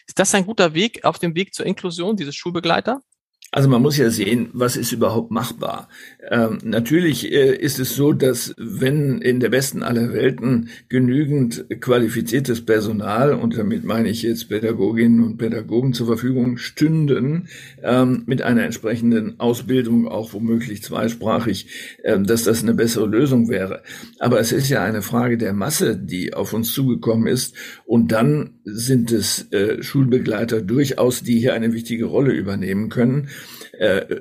Ist 0.06 0.18
das 0.18 0.34
ein 0.34 0.46
guter 0.46 0.74
Weg 0.74 1.04
auf 1.04 1.18
dem 1.18 1.34
Weg 1.34 1.54
zur 1.54 1.66
Inklusion, 1.66 2.16
dieses 2.16 2.34
Schulbegleiter? 2.34 3.00
Also 3.58 3.68
man 3.68 3.82
muss 3.82 3.96
ja 3.96 4.08
sehen, 4.08 4.50
was 4.52 4.76
ist 4.76 4.92
überhaupt 4.92 5.32
machbar. 5.32 5.88
Ähm, 6.30 6.58
natürlich 6.62 7.32
äh, 7.32 7.56
ist 7.56 7.80
es 7.80 7.96
so, 7.96 8.12
dass 8.12 8.54
wenn 8.56 9.20
in 9.20 9.40
der 9.40 9.48
besten 9.48 9.82
aller 9.82 10.12
Welten 10.12 10.68
genügend 10.88 11.66
qualifiziertes 11.80 12.64
Personal, 12.64 13.34
und 13.34 13.58
damit 13.58 13.82
meine 13.82 14.10
ich 14.10 14.22
jetzt 14.22 14.48
Pädagoginnen 14.48 15.24
und 15.24 15.38
Pädagogen 15.38 15.92
zur 15.92 16.06
Verfügung 16.06 16.56
stünden, 16.56 17.48
ähm, 17.82 18.22
mit 18.26 18.42
einer 18.42 18.62
entsprechenden 18.62 19.40
Ausbildung, 19.40 20.06
auch 20.06 20.34
womöglich 20.34 20.84
zweisprachig, 20.84 21.98
äh, 22.04 22.16
dass 22.20 22.44
das 22.44 22.62
eine 22.62 22.74
bessere 22.74 23.06
Lösung 23.06 23.48
wäre. 23.48 23.82
Aber 24.20 24.38
es 24.38 24.52
ist 24.52 24.68
ja 24.68 24.84
eine 24.84 25.02
Frage 25.02 25.36
der 25.36 25.52
Masse, 25.52 25.96
die 25.96 26.32
auf 26.32 26.52
uns 26.52 26.72
zugekommen 26.72 27.26
ist. 27.26 27.56
Und 27.86 28.12
dann 28.12 28.60
sind 28.64 29.10
es 29.10 29.50
äh, 29.50 29.82
Schulbegleiter 29.82 30.62
durchaus, 30.62 31.24
die 31.24 31.40
hier 31.40 31.54
eine 31.54 31.72
wichtige 31.72 32.04
Rolle 32.04 32.30
übernehmen 32.30 32.88
können. 32.88 33.30
Äh, 33.72 34.16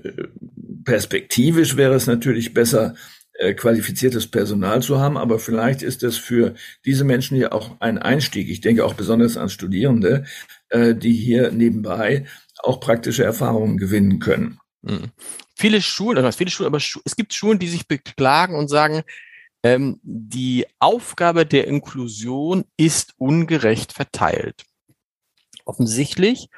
perspektivisch 0.84 1.78
wäre 1.78 1.96
es 1.96 2.08
natürlich 2.08 2.54
besser, 2.54 2.96
äh, 3.40 3.54
qualifiziertes 3.54 4.28
Personal 4.28 4.82
zu 4.82 5.00
haben, 5.00 5.16
aber 5.16 5.38
vielleicht 5.38 5.84
ist 5.84 6.02
es 6.02 6.18
für 6.18 6.56
diese 6.86 7.04
Menschen 7.04 7.38
ja 7.38 7.52
auch 7.52 7.80
ein 7.80 8.00
Einstieg. 8.00 8.50
Ich 8.50 8.62
denke 8.62 8.84
auch 8.84 8.96
besonders 8.96 9.38
an 9.38 9.50
Studierende, 9.50 10.26
äh, 10.70 10.96
die 10.96 11.14
hier 11.14 11.52
nebenbei 11.52 12.26
auch 12.64 12.80
praktische 12.80 13.24
Erfahrungen 13.24 13.78
gewinnen 13.78 14.18
können. 14.18 14.60
Mhm. 14.82 15.12
Viele 15.56 15.82
Schulen, 15.84 16.18
also 16.18 16.36
viele 16.36 16.50
Schulen, 16.50 16.68
aber 16.68 16.78
es 16.78 17.16
gibt 17.16 17.34
Schulen, 17.34 17.60
die 17.60 17.68
sich 17.68 17.88
beklagen 17.88 18.56
und 18.56 18.70
sagen, 18.70 19.04
ähm, 19.64 20.00
die 20.04 20.66
Aufgabe 20.80 21.46
der 21.46 21.68
Inklusion 21.68 22.66
ist 22.78 23.14
ungerecht 23.18 23.94
verteilt. 23.94 24.64
Offensichtlich, 25.66 26.50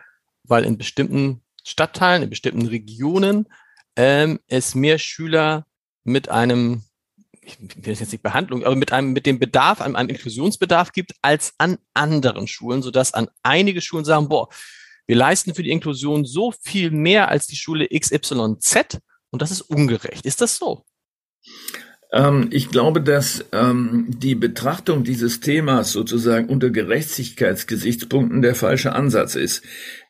weil 0.43 0.63
in 0.63 0.77
bestimmten 0.77 1.41
Stadtteilen, 1.69 2.23
in 2.23 2.29
bestimmten 2.29 2.67
Regionen 2.67 3.47
ähm, 3.95 4.39
es 4.47 4.75
mehr 4.75 4.97
Schüler 4.97 5.65
mit 6.03 6.29
einem, 6.29 6.83
ich 7.41 7.59
will 7.59 7.93
jetzt 7.93 8.11
nicht 8.11 8.23
Behandlung, 8.23 8.63
aber 8.63 8.75
mit 8.75 8.91
einem, 8.91 9.13
mit 9.13 9.25
dem 9.25 9.39
Bedarf, 9.39 9.81
einem, 9.81 9.95
einem 9.95 10.09
Inklusionsbedarf 10.09 10.91
gibt, 10.91 11.13
als 11.21 11.53
an 11.57 11.77
anderen 11.93 12.47
Schulen, 12.47 12.81
sodass 12.81 13.13
an 13.13 13.29
einige 13.43 13.81
Schulen 13.81 14.05
sagen, 14.05 14.29
boah, 14.29 14.49
wir 15.05 15.15
leisten 15.15 15.53
für 15.53 15.63
die 15.63 15.71
Inklusion 15.71 16.25
so 16.25 16.53
viel 16.61 16.91
mehr 16.91 17.29
als 17.29 17.47
die 17.47 17.55
Schule 17.55 17.87
XYZ 17.87 18.99
und 19.31 19.41
das 19.41 19.51
ist 19.51 19.61
ungerecht. 19.61 20.25
Ist 20.25 20.41
das 20.41 20.57
so? 20.57 20.85
Ähm, 22.11 22.47
ich 22.51 22.69
glaube, 22.69 23.01
dass 23.01 23.45
ähm, 23.51 24.05
die 24.07 24.35
Betrachtung 24.35 25.03
dieses 25.03 25.41
Themas 25.41 25.91
sozusagen 25.91 26.49
unter 26.49 26.69
Gerechtigkeitsgesichtspunkten 26.69 28.41
der 28.41 28.55
falsche 28.55 28.93
Ansatz 28.93 29.35
ist. 29.35 29.63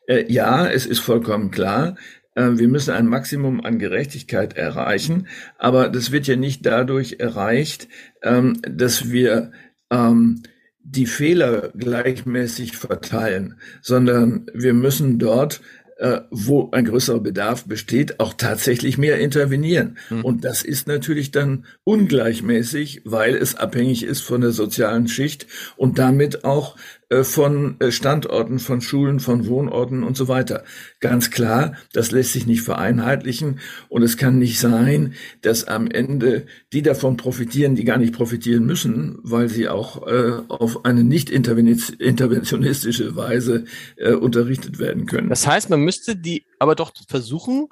Äh, 0.06 0.30
ja, 0.32 0.68
es 0.68 0.86
ist 0.86 1.00
vollkommen 1.00 1.50
klar, 1.50 1.96
äh, 2.34 2.50
wir 2.52 2.68
müssen 2.68 2.92
ein 2.92 3.06
Maximum 3.06 3.60
an 3.60 3.78
Gerechtigkeit 3.78 4.56
erreichen, 4.56 5.26
aber 5.58 5.88
das 5.88 6.12
wird 6.12 6.26
ja 6.26 6.36
nicht 6.36 6.64
dadurch 6.66 7.16
erreicht, 7.18 7.88
ähm, 8.22 8.58
dass 8.62 9.10
wir 9.10 9.52
ähm, 9.90 10.42
die 10.82 11.06
Fehler 11.06 11.70
gleichmäßig 11.76 12.76
verteilen, 12.76 13.60
sondern 13.82 14.46
wir 14.54 14.74
müssen 14.74 15.18
dort 15.18 15.60
äh, 15.98 16.22
wo 16.30 16.70
ein 16.72 16.86
größerer 16.86 17.20
Bedarf 17.20 17.66
besteht, 17.66 18.20
auch 18.20 18.32
tatsächlich 18.32 18.96
mehr 18.96 19.18
intervenieren. 19.18 19.98
Mhm. 20.08 20.24
Und 20.24 20.44
das 20.46 20.62
ist 20.62 20.88
natürlich 20.88 21.30
dann 21.30 21.66
ungleichmäßig, 21.84 23.02
weil 23.04 23.34
es 23.34 23.54
abhängig 23.54 24.04
ist 24.04 24.22
von 24.22 24.40
der 24.40 24.52
sozialen 24.52 25.08
Schicht 25.08 25.46
und 25.76 25.98
damit 25.98 26.42
auch 26.42 26.76
von 27.24 27.80
äh, 27.80 27.90
Standorten, 27.90 28.60
von 28.60 28.80
Schulen, 28.80 29.18
von 29.18 29.46
Wohnorten 29.46 30.04
und 30.04 30.16
so 30.16 30.28
weiter. 30.28 30.64
Ganz 31.00 31.30
klar, 31.30 31.74
das 31.92 32.12
lässt 32.12 32.32
sich 32.32 32.46
nicht 32.46 32.62
vereinheitlichen 32.62 33.60
und 33.88 34.02
es 34.02 34.16
kann 34.16 34.38
nicht 34.38 34.60
sein, 34.60 35.14
dass 35.42 35.64
am 35.64 35.88
Ende 35.90 36.46
die 36.72 36.82
davon 36.82 37.16
profitieren, 37.16 37.74
die 37.74 37.84
gar 37.84 37.98
nicht 37.98 38.14
profitieren 38.14 38.64
müssen, 38.64 39.18
weil 39.22 39.48
sie 39.48 39.68
auch 39.68 40.06
äh, 40.06 40.40
auf 40.48 40.84
eine 40.84 41.02
nicht 41.02 41.30
interventionistische 41.30 43.16
Weise 43.16 43.64
äh, 43.96 44.12
unterrichtet 44.12 44.78
werden 44.78 45.06
können. 45.06 45.28
Das 45.28 45.46
heißt, 45.46 45.68
man 45.68 45.80
müsste 45.80 46.14
die 46.16 46.46
aber 46.58 46.76
doch 46.76 46.92
versuchen, 47.08 47.68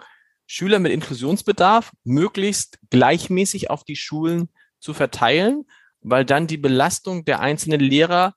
Schüler 0.46 0.78
mit 0.80 0.92
Inklusionsbedarf 0.92 1.92
möglichst 2.04 2.78
gleichmäßig 2.90 3.70
auf 3.70 3.84
die 3.84 3.96
Schulen 3.96 4.48
zu 4.80 4.94
verteilen, 4.94 5.64
weil 6.00 6.24
dann 6.24 6.46
die 6.46 6.56
Belastung 6.56 7.24
der 7.24 7.40
einzelnen 7.40 7.80
Lehrer 7.80 8.34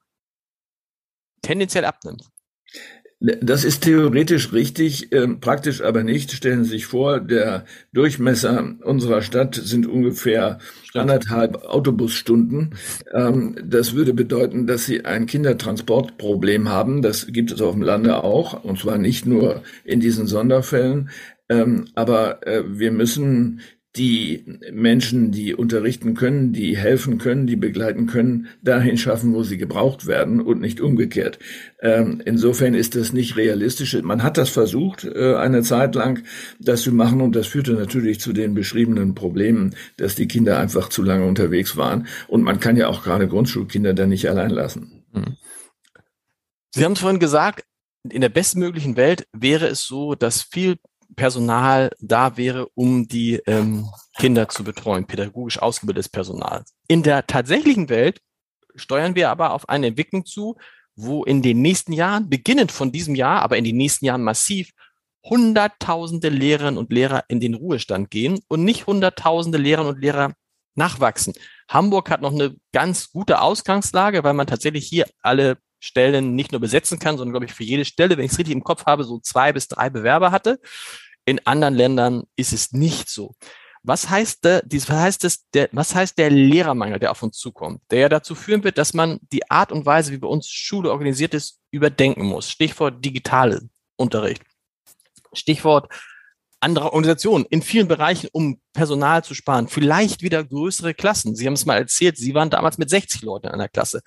tendenziell 1.42 1.86
abnimmt. 1.86 2.30
Das 3.24 3.64
ist 3.64 3.84
theoretisch 3.84 4.52
richtig, 4.52 5.12
äh, 5.12 5.28
praktisch 5.28 5.82
aber 5.82 6.04
nicht. 6.04 6.32
Stellen 6.32 6.64
Sie 6.64 6.72
sich 6.72 6.88
vor, 6.88 7.20
der 7.20 7.66
Durchmesser 7.94 8.74
unserer 8.84 9.22
Stadt 9.22 9.54
sind 9.54 9.86
ungefähr 9.86 10.58
anderthalb 10.96 11.64
Autobusstunden. 11.66 12.74
Ähm, 13.14 13.56
das 13.64 13.94
würde 13.94 14.16
bedeuten, 14.16 14.66
dass 14.66 14.86
Sie 14.88 15.06
ein 15.06 15.28
Kindertransportproblem 15.28 16.70
haben. 16.70 17.04
Das 17.04 17.28
gibt 17.28 17.52
es 17.52 17.62
auf 17.62 17.74
dem 17.74 17.84
Lande 17.84 18.24
auch, 18.24 18.64
und 18.64 18.80
zwar 18.80 18.98
nicht 18.98 19.28
nur 19.28 19.62
in 19.86 20.00
diesen 20.00 20.26
Sonderfällen. 20.26 21.12
Ähm, 21.48 21.86
aber 21.94 22.48
äh, 22.48 22.64
wir 22.66 22.92
müssen 22.92 23.62
die 23.98 24.46
Menschen, 24.72 25.32
die 25.32 25.54
unterrichten 25.54 26.14
können, 26.14 26.54
die 26.54 26.78
helfen 26.78 27.18
können, 27.18 27.46
die 27.46 27.58
begleiten 27.58 28.08
können, 28.08 28.48
dahin 28.62 28.98
schaffen, 28.98 29.34
wo 29.34 29.44
sie 29.44 29.58
gebraucht 29.58 30.08
werden 30.08 30.40
und 30.40 30.62
nicht 30.62 30.80
umgekehrt. 30.80 31.40
Ähm, 31.82 32.22
insofern 32.24 32.74
ist 32.74 32.96
das 32.96 33.12
nicht 33.12 33.36
realistisch. 33.36 33.94
Man 34.02 34.24
hat 34.24 34.38
das 34.38 34.50
versucht, 34.50 35.04
äh, 35.04 35.36
eine 35.36 35.62
Zeit 35.62 35.96
lang 35.96 36.24
das 36.60 36.84
zu 36.84 36.94
machen 36.94 37.20
und 37.20 37.36
das 37.36 37.48
führte 37.48 37.74
natürlich 37.74 38.22
zu 38.22 38.32
den 38.32 38.54
beschriebenen 38.54 39.14
Problemen, 39.14 39.76
dass 39.98 40.16
die 40.16 40.28
Kinder 40.28 40.58
einfach 40.58 40.88
zu 40.88 41.04
lange 41.04 41.26
unterwegs 41.26 41.76
waren. 41.76 42.08
Und 42.30 42.44
man 42.44 42.62
kann 42.62 42.78
ja 42.78 42.88
auch 42.88 43.04
gerade 43.04 43.28
Grundschulkinder 43.28 43.94
dann 43.94 44.10
nicht 44.10 44.30
allein 44.30 44.52
lassen. 44.52 45.04
Hm. 45.14 45.36
Sie 46.74 46.86
haben 46.86 46.94
es 46.94 47.00
vorhin 47.00 47.20
gesagt, 47.20 47.66
in 48.10 48.22
der 48.22 48.30
bestmöglichen 48.30 48.96
Welt 48.96 49.28
wäre 49.34 49.68
es 49.68 49.84
so, 49.84 50.16
dass 50.16 50.42
viel 50.42 50.78
Personal 51.16 51.92
da 52.00 52.38
wäre, 52.38 52.68
um 52.76 53.08
die 53.08 53.36
ähm, 53.46 53.88
Kinder 54.18 54.50
zu 54.50 54.64
betreuen, 54.64 55.06
pädagogisch 55.06 55.60
ausgebildetes 55.60 56.10
Personal. 56.10 56.64
In 56.88 57.04
der 57.04 57.28
tatsächlichen 57.28 57.90
Welt 57.90 58.20
steuern 58.76 59.16
wir 59.16 59.30
aber 59.30 59.54
auf 59.54 59.70
eine 59.70 59.88
Entwicklung 59.88 60.26
zu, 60.26 60.56
wo 60.96 61.24
in 61.24 61.42
den 61.42 61.62
nächsten 61.62 61.94
Jahren, 61.94 62.30
beginnend 62.30 62.72
von 62.72 62.92
diesem 62.92 63.16
Jahr, 63.16 63.42
aber 63.42 63.58
in 63.58 63.64
den 63.64 63.78
nächsten 63.78 64.06
Jahren 64.06 64.24
massiv, 64.24 64.72
Hunderttausende 65.24 66.30
Lehrerinnen 66.30 66.80
und 66.80 66.92
Lehrer 66.92 67.26
in 67.28 67.40
den 67.40 67.54
Ruhestand 67.54 68.10
gehen 68.10 68.40
und 68.48 68.64
nicht 68.64 68.88
Hunderttausende 68.88 69.60
Lehrerinnen 69.60 69.96
und 69.96 70.02
Lehrer 70.02 70.34
nachwachsen. 70.74 71.34
Hamburg 71.68 72.10
hat 72.10 72.22
noch 72.22 72.34
eine 72.34 72.56
ganz 72.72 73.12
gute 73.12 73.40
Ausgangslage, 73.40 74.24
weil 74.24 74.34
man 74.34 74.48
tatsächlich 74.48 74.88
hier 74.88 75.06
alle 75.22 75.58
Stellen 75.82 76.36
nicht 76.36 76.52
nur 76.52 76.62
besetzen 76.62 77.00
kann, 77.00 77.18
sondern 77.18 77.34
glaube 77.34 77.48
ich 77.48 77.54
für 77.54 77.64
jede 77.64 77.86
Stelle, 77.86 78.16
wenn 78.16 78.26
ich 78.26 78.32
es 78.32 78.38
richtig 78.38 78.54
im 78.54 78.64
Kopf 78.64 78.86
habe, 78.86 79.04
so 79.04 79.20
zwei 79.20 79.52
bis 79.52 79.68
drei 79.68 79.90
Bewerber 79.90 80.32
hatte. 80.32 80.60
In 81.26 81.46
anderen 81.46 81.74
Ländern 81.74 82.24
ist 82.36 82.54
es 82.54 82.72
nicht 82.72 83.10
so. 83.10 83.36
Was 83.84 84.10
heißt, 84.10 84.46
der, 84.46 84.64
was 84.72 84.90
heißt 84.90 85.24
das, 85.24 85.50
der, 85.50 85.70
was 85.72 85.96
heißt 85.96 86.18
der 86.20 86.30
Lehrermangel, 86.30 87.00
der 87.00 87.10
auf 87.10 87.24
uns 87.24 87.38
zukommt, 87.38 87.82
der 87.90 88.00
ja 88.02 88.10
dazu 88.10 88.36
führen 88.36 88.64
wird, 88.64 88.78
dass 88.78 88.94
man 88.94 89.20
die 89.34 89.50
Art 89.50 89.72
und 89.72 89.88
Weise, 89.88 90.12
wie 90.12 90.20
bei 90.20 90.28
uns 90.28 90.48
Schule 90.48 90.92
organisiert 90.92 91.34
ist, 91.34 91.60
überdenken 91.72 92.26
muss. 92.26 92.50
Stichwort 92.50 93.04
digitale 93.04 93.68
Unterricht. 93.98 94.44
Stichwort 95.34 95.92
andere 96.60 96.94
Organisationen 96.94 97.46
in 97.50 97.64
vielen 97.64 97.88
Bereichen, 97.88 98.30
um 98.32 98.62
Personal 98.72 99.24
zu 99.24 99.34
sparen. 99.34 99.68
Vielleicht 99.68 100.22
wieder 100.22 100.44
größere 100.44 100.94
Klassen. 100.94 101.36
Sie 101.36 101.48
haben 101.48 101.54
es 101.54 101.66
mal 101.66 101.78
erzählt, 101.78 102.18
Sie 102.18 102.36
waren 102.36 102.52
damals 102.52 102.78
mit 102.78 102.90
60 102.90 103.24
Leuten 103.24 103.48
in 103.48 103.54
einer 103.54 103.68
Klasse. 103.68 104.04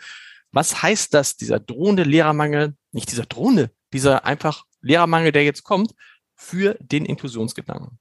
Was 0.54 0.82
heißt 0.82 1.12
das, 1.12 1.36
dieser 1.36 1.58
drohende 1.58 2.04
Lehrermangel, 2.04 2.74
nicht 2.92 3.10
dieser 3.10 3.26
drohende, 3.26 3.72
dieser 3.92 4.24
einfach 4.24 4.64
Lehrermangel, 4.82 5.32
der 5.32 5.42
jetzt 5.42 5.64
kommt, 5.64 5.94
für 6.36 6.76
den 6.80 7.04
Inklusionsgedanken? 7.04 7.98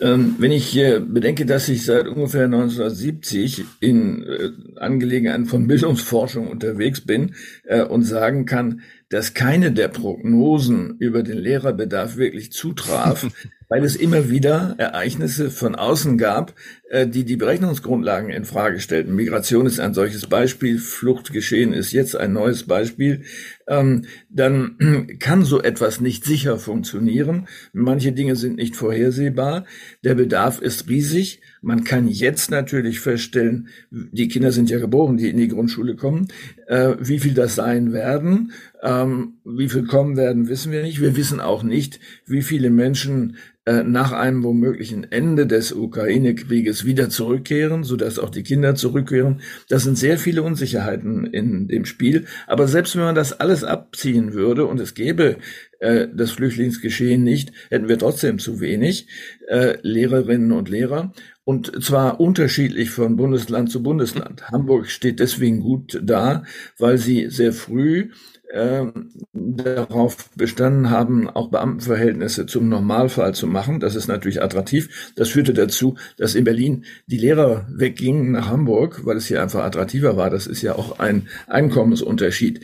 Ähm, 0.00 0.36
wenn 0.38 0.52
ich 0.52 0.74
bedenke, 0.74 1.44
dass 1.44 1.68
ich 1.68 1.84
seit 1.84 2.06
ungefähr 2.06 2.44
1970 2.44 3.64
in 3.80 4.22
äh, 4.22 4.50
Angelegenheiten 4.76 5.46
von 5.46 5.66
Bildungsforschung 5.66 6.48
unterwegs 6.48 7.00
bin 7.00 7.34
äh, 7.64 7.82
und 7.82 8.02
sagen 8.02 8.44
kann, 8.44 8.82
dass 9.08 9.34
keine 9.34 9.72
der 9.72 9.88
Prognosen 9.88 10.96
über 10.98 11.24
den 11.24 11.38
Lehrerbedarf 11.38 12.16
wirklich 12.16 12.52
zutraf, 12.52 13.26
weil 13.74 13.82
es 13.82 13.96
immer 13.96 14.30
wieder 14.30 14.76
Ereignisse 14.78 15.50
von 15.50 15.74
außen 15.74 16.16
gab, 16.16 16.54
äh, 16.90 17.08
die 17.08 17.24
die 17.24 17.34
Berechnungsgrundlagen 17.34 18.30
in 18.30 18.44
Frage 18.44 18.78
stellten. 18.78 19.16
Migration 19.16 19.66
ist 19.66 19.80
ein 19.80 19.94
solches 19.94 20.28
Beispiel, 20.28 20.78
Fluchtgeschehen 20.78 21.72
ist 21.72 21.90
jetzt 21.90 22.14
ein 22.14 22.32
neues 22.32 22.68
Beispiel. 22.68 23.24
Ähm, 23.66 24.04
dann 24.28 25.16
kann 25.20 25.44
so 25.44 25.62
etwas 25.62 26.00
nicht 26.00 26.24
sicher 26.24 26.58
funktionieren. 26.58 27.48
Manche 27.72 28.12
Dinge 28.12 28.36
sind 28.36 28.56
nicht 28.56 28.76
vorhersehbar. 28.76 29.64
Der 30.02 30.14
Bedarf 30.14 30.60
ist 30.60 30.88
riesig. 30.88 31.40
Man 31.62 31.84
kann 31.84 32.08
jetzt 32.08 32.50
natürlich 32.50 33.00
feststellen, 33.00 33.68
die 33.90 34.28
Kinder 34.28 34.52
sind 34.52 34.68
ja 34.68 34.78
geboren, 34.78 35.16
die 35.16 35.30
in 35.30 35.38
die 35.38 35.48
Grundschule 35.48 35.96
kommen, 35.96 36.28
äh, 36.66 36.96
wie 37.00 37.18
viel 37.18 37.34
das 37.34 37.54
sein 37.54 37.92
werden. 37.92 38.52
Ähm, 38.82 39.38
wie 39.44 39.70
viel 39.70 39.86
kommen 39.86 40.16
werden, 40.16 40.48
wissen 40.48 40.70
wir 40.70 40.82
nicht. 40.82 41.00
Wir 41.00 41.16
wissen 41.16 41.40
auch 41.40 41.62
nicht, 41.62 42.00
wie 42.26 42.42
viele 42.42 42.68
Menschen 42.68 43.38
äh, 43.66 43.82
nach 43.82 44.12
einem 44.12 44.44
womöglichen 44.44 45.10
Ende 45.10 45.46
des 45.46 45.72
Ukraine-Krieges 45.72 46.84
wieder 46.84 47.08
zurückkehren, 47.08 47.82
sodass 47.82 48.18
auch 48.18 48.28
die 48.28 48.42
Kinder 48.42 48.74
zurückkehren. 48.74 49.40
Das 49.70 49.84
sind 49.84 49.96
sehr 49.96 50.18
viele 50.18 50.42
Unsicherheiten 50.42 51.24
in 51.24 51.66
dem 51.68 51.86
Spiel. 51.86 52.26
Aber 52.46 52.68
selbst 52.68 52.94
wenn 52.94 53.04
man 53.04 53.14
das 53.14 53.40
alles 53.40 53.53
abziehen 53.62 54.32
würde 54.32 54.66
und 54.66 54.80
es 54.80 54.94
gäbe 54.94 55.36
äh, 55.78 56.08
das 56.12 56.32
Flüchtlingsgeschehen 56.32 57.22
nicht, 57.22 57.52
hätten 57.70 57.88
wir 57.88 57.98
trotzdem 57.98 58.38
zu 58.38 58.60
wenig 58.60 59.06
äh, 59.48 59.76
Lehrerinnen 59.82 60.52
und 60.52 60.68
Lehrer. 60.68 61.12
Und 61.44 61.84
zwar 61.84 62.20
unterschiedlich 62.20 62.90
von 62.90 63.16
Bundesland 63.16 63.70
zu 63.70 63.82
Bundesland. 63.82 64.50
Hamburg 64.50 64.88
steht 64.88 65.20
deswegen 65.20 65.60
gut 65.60 66.00
da, 66.02 66.44
weil 66.78 66.96
sie 66.96 67.28
sehr 67.28 67.52
früh 67.52 68.10
äh, 68.54 68.86
darauf 69.32 70.30
bestanden 70.36 70.90
haben, 70.90 71.28
auch 71.28 71.50
Beamtenverhältnisse 71.50 72.46
zum 72.46 72.68
Normalfall 72.68 73.34
zu 73.34 73.46
machen. 73.46 73.80
Das 73.80 73.96
ist 73.96 74.06
natürlich 74.06 74.42
attraktiv. 74.42 75.12
Das 75.16 75.28
führte 75.28 75.52
dazu, 75.52 75.96
dass 76.16 76.34
in 76.34 76.44
Berlin 76.44 76.84
die 77.06 77.18
Lehrer 77.18 77.66
weggingen 77.68 78.32
nach 78.32 78.48
Hamburg, 78.48 79.04
weil 79.04 79.16
es 79.16 79.26
hier 79.26 79.42
einfach 79.42 79.64
attraktiver 79.64 80.16
war. 80.16 80.30
Das 80.30 80.46
ist 80.46 80.62
ja 80.62 80.76
auch 80.76 80.98
ein 81.00 81.28
Einkommensunterschied. 81.48 82.60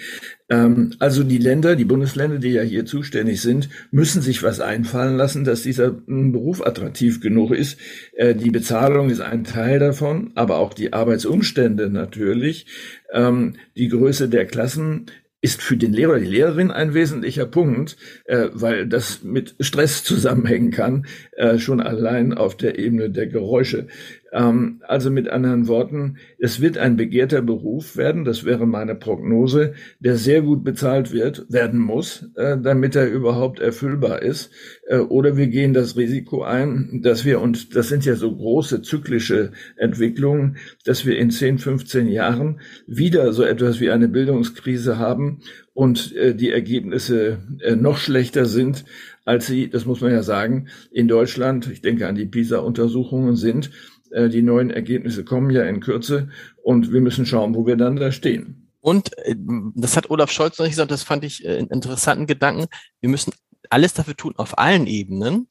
Ähm, 0.48 0.92
also 0.98 1.22
die 1.22 1.38
Länder, 1.38 1.76
die 1.76 1.84
Bundesländer, 1.84 2.38
die 2.38 2.50
ja 2.50 2.62
hier 2.62 2.84
zuständig 2.84 3.40
sind, 3.40 3.68
müssen 3.90 4.20
sich 4.20 4.42
was 4.42 4.60
einfallen 4.60 5.16
lassen, 5.16 5.44
dass 5.44 5.62
dieser 5.62 5.90
Beruf 5.90 6.64
attraktiv 6.64 7.20
genug 7.20 7.52
ist. 7.52 7.78
Äh, 8.14 8.34
die 8.34 8.50
Bezahlung 8.50 9.10
ist 9.10 9.20
ein 9.20 9.44
Teil 9.44 9.78
davon, 9.78 10.32
aber 10.34 10.58
auch 10.58 10.74
die 10.74 10.92
Arbeitsumstände 10.92 11.88
natürlich. 11.88 12.66
Ähm, 13.12 13.54
die 13.76 13.88
Größe 13.88 14.28
der 14.28 14.46
Klassen 14.46 15.06
ist 15.42 15.62
für 15.62 15.76
den 15.76 15.92
Lehrer 15.92 16.18
die 16.18 16.26
Lehrerin 16.26 16.70
ein 16.70 16.92
wesentlicher 16.92 17.46
Punkt, 17.46 17.96
äh, 18.24 18.48
weil 18.52 18.86
das 18.86 19.22
mit 19.22 19.54
Stress 19.60 20.04
zusammenhängen 20.04 20.70
kann, 20.70 21.06
äh, 21.32 21.58
schon 21.58 21.80
allein 21.80 22.34
auf 22.34 22.56
der 22.56 22.78
Ebene 22.78 23.10
der 23.10 23.26
Geräusche. 23.26 23.86
Ähm, 24.32 24.80
also 24.86 25.10
mit 25.10 25.28
anderen 25.28 25.66
Worten, 25.66 26.18
es 26.38 26.60
wird 26.60 26.78
ein 26.78 26.96
begehrter 26.96 27.42
Beruf 27.42 27.96
werden, 27.96 28.24
das 28.24 28.44
wäre 28.44 28.66
meine 28.66 28.94
Prognose, 28.94 29.74
der 29.98 30.16
sehr 30.16 30.42
gut 30.42 30.62
bezahlt 30.62 31.12
wird, 31.12 31.46
werden 31.48 31.80
muss, 31.80 32.30
äh, 32.36 32.56
damit 32.58 32.94
er 32.96 33.10
überhaupt 33.10 33.60
erfüllbar 33.60 34.22
ist. 34.22 34.50
Äh, 34.86 34.98
oder 34.98 35.36
wir 35.36 35.48
gehen 35.48 35.74
das 35.74 35.96
Risiko 35.96 36.42
ein, 36.42 37.00
dass 37.02 37.24
wir, 37.24 37.40
und 37.40 37.74
das 37.74 37.88
sind 37.88 38.04
ja 38.04 38.14
so 38.14 38.34
große 38.34 38.82
zyklische 38.82 39.52
Entwicklungen, 39.76 40.56
dass 40.84 41.04
wir 41.04 41.18
in 41.18 41.30
10, 41.30 41.58
15 41.58 42.08
Jahren 42.08 42.60
wieder 42.86 43.32
so 43.32 43.42
etwas 43.42 43.80
wie 43.80 43.90
eine 43.90 44.08
Bildungskrise 44.08 44.98
haben 44.98 45.40
und 45.74 46.14
äh, 46.14 46.34
die 46.34 46.50
Ergebnisse 46.50 47.38
noch 47.76 47.98
schlechter 47.98 48.46
sind, 48.46 48.84
als 49.24 49.46
sie, 49.46 49.68
das 49.68 49.84
muss 49.86 50.00
man 50.00 50.12
ja 50.12 50.22
sagen, 50.22 50.68
in 50.90 51.08
Deutschland, 51.08 51.70
ich 51.70 51.82
denke 51.82 52.06
an 52.08 52.14
die 52.14 52.26
PISA-Untersuchungen 52.26 53.36
sind, 53.36 53.70
die 54.10 54.42
neuen 54.42 54.70
Ergebnisse 54.70 55.24
kommen 55.24 55.50
ja 55.50 55.64
in 55.64 55.80
Kürze 55.80 56.28
und 56.62 56.92
wir 56.92 57.00
müssen 57.00 57.26
schauen, 57.26 57.54
wo 57.54 57.66
wir 57.66 57.76
dann 57.76 57.96
da 57.96 58.12
stehen. 58.12 58.70
Und 58.80 59.16
äh, 59.18 59.36
das 59.74 59.96
hat 59.96 60.10
Olaf 60.10 60.30
Scholz 60.30 60.58
noch 60.58 60.64
nicht 60.64 60.72
gesagt, 60.72 60.90
das 60.90 61.02
fand 61.02 61.24
ich 61.24 61.44
äh, 61.44 61.58
einen 61.58 61.68
interessanten 61.68 62.26
Gedanken. 62.26 62.66
Wir 63.00 63.10
müssen 63.10 63.32
alles 63.68 63.94
dafür 63.94 64.16
tun, 64.16 64.34
auf 64.36 64.58
allen 64.58 64.86
Ebenen, 64.86 65.46